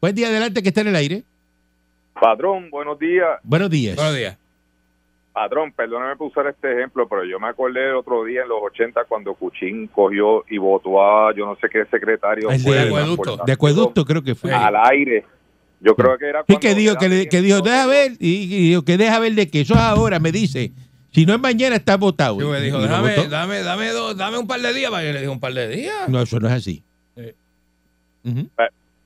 [0.00, 1.22] Buen día adelante que está en el aire.
[2.20, 3.40] Patrón, buenos días.
[3.42, 3.96] Buenos días.
[3.96, 4.38] Buenos días.
[5.32, 8.58] Patrón, perdóname por usar este ejemplo, pero yo me acordé el otro día en los
[8.62, 12.82] 80 cuando Cuchín cogió y votó a yo no sé qué secretario El fue de
[12.90, 13.44] transportación acueducto.
[13.44, 14.52] De acueducto creo que fue.
[14.52, 15.24] al aire.
[15.84, 18.44] Yo creo que era Sí, que dijo, que, le- que dijo, deja de- ver, y,
[18.54, 20.72] y dijo que deja ver de que eso es ahora, me dice.
[21.12, 22.40] Si no es mañana, está votado.
[22.40, 23.28] Sí, me dijo, déjame, votó.
[23.28, 24.90] dame, dame, dos- dame un par de días.
[24.90, 26.08] Para que le dijo un par de días.
[26.08, 26.82] No, eso no es así.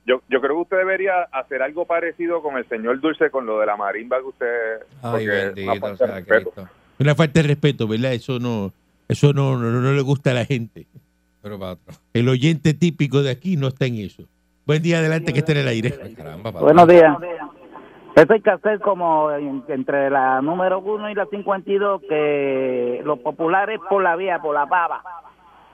[0.06, 3.60] Yo, yo creo que usted debería hacer algo parecido con el señor Dulce con lo
[3.60, 4.46] de la marimba que usted
[5.02, 6.50] Ay, bendito falta de sea respeto.
[6.52, 6.68] Cristo.
[6.98, 8.14] Una falta de respeto, ¿verdad?
[8.14, 8.72] Eso no,
[9.06, 10.86] eso no, no, no le gusta a la gente.
[11.42, 11.96] Pero patrón.
[12.14, 14.22] El oyente típico de aquí no está en eso.
[14.68, 15.94] Buen día adelante que está en el aire.
[16.14, 16.50] Caramba.
[16.50, 17.16] Buenos días.
[18.14, 23.18] Eso hay que hacer como en- entre la número 1 y la 52, que los
[23.20, 25.02] populares por la vía, por la pava,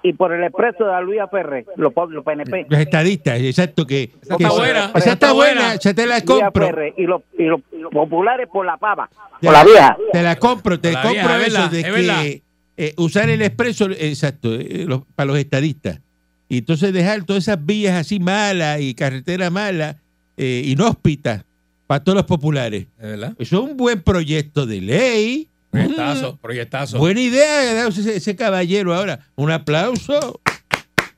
[0.01, 2.67] y por el expreso de la Luisa Ferre, los, los PNP.
[2.69, 4.13] Los estadistas, exacto, que...
[4.23, 5.75] Esa que está buena, Esa está está buena, buena.
[5.77, 6.67] ya te la compro.
[6.67, 9.11] Ferre, y los, y los, populares por la pava.
[9.43, 9.97] Por la vieja.
[10.13, 12.23] Te la compro, te La compro vieja, es eso verdad, de es verdad.
[12.23, 12.43] que
[12.77, 16.01] eh, usar el expreso, exacto, eh, los- para los estadistas.
[16.49, 19.97] Y entonces dejar todas esas vías así malas y carreteras malas,
[20.37, 21.45] eh, inhóspitas,
[21.87, 22.87] para todos los populares.
[22.99, 23.35] ¿Es verdad?
[23.39, 25.49] Eso es un buen proyecto de ley.
[25.71, 26.99] Proyectazo, proyectazo.
[26.99, 29.21] Buena idea ese, ese caballero ahora.
[29.35, 30.41] Un aplauso.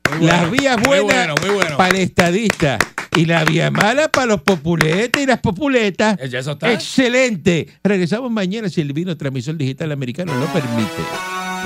[0.08, 1.76] Bueno, Las vías muy buenas bueno, muy bueno.
[1.76, 2.78] para el estadista
[3.16, 6.16] y la vía mala para los populetes y las populetas.
[6.20, 6.72] Eh, Ya eso está.
[6.72, 7.66] Excelente.
[7.82, 11.02] Regresamos mañana si el vino transmisor digital americano lo permite.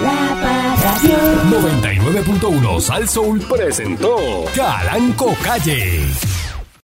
[0.03, 1.18] La Parradio.
[1.51, 4.16] 99.1 Sal Soul presentó
[4.55, 6.01] Calanco Calle.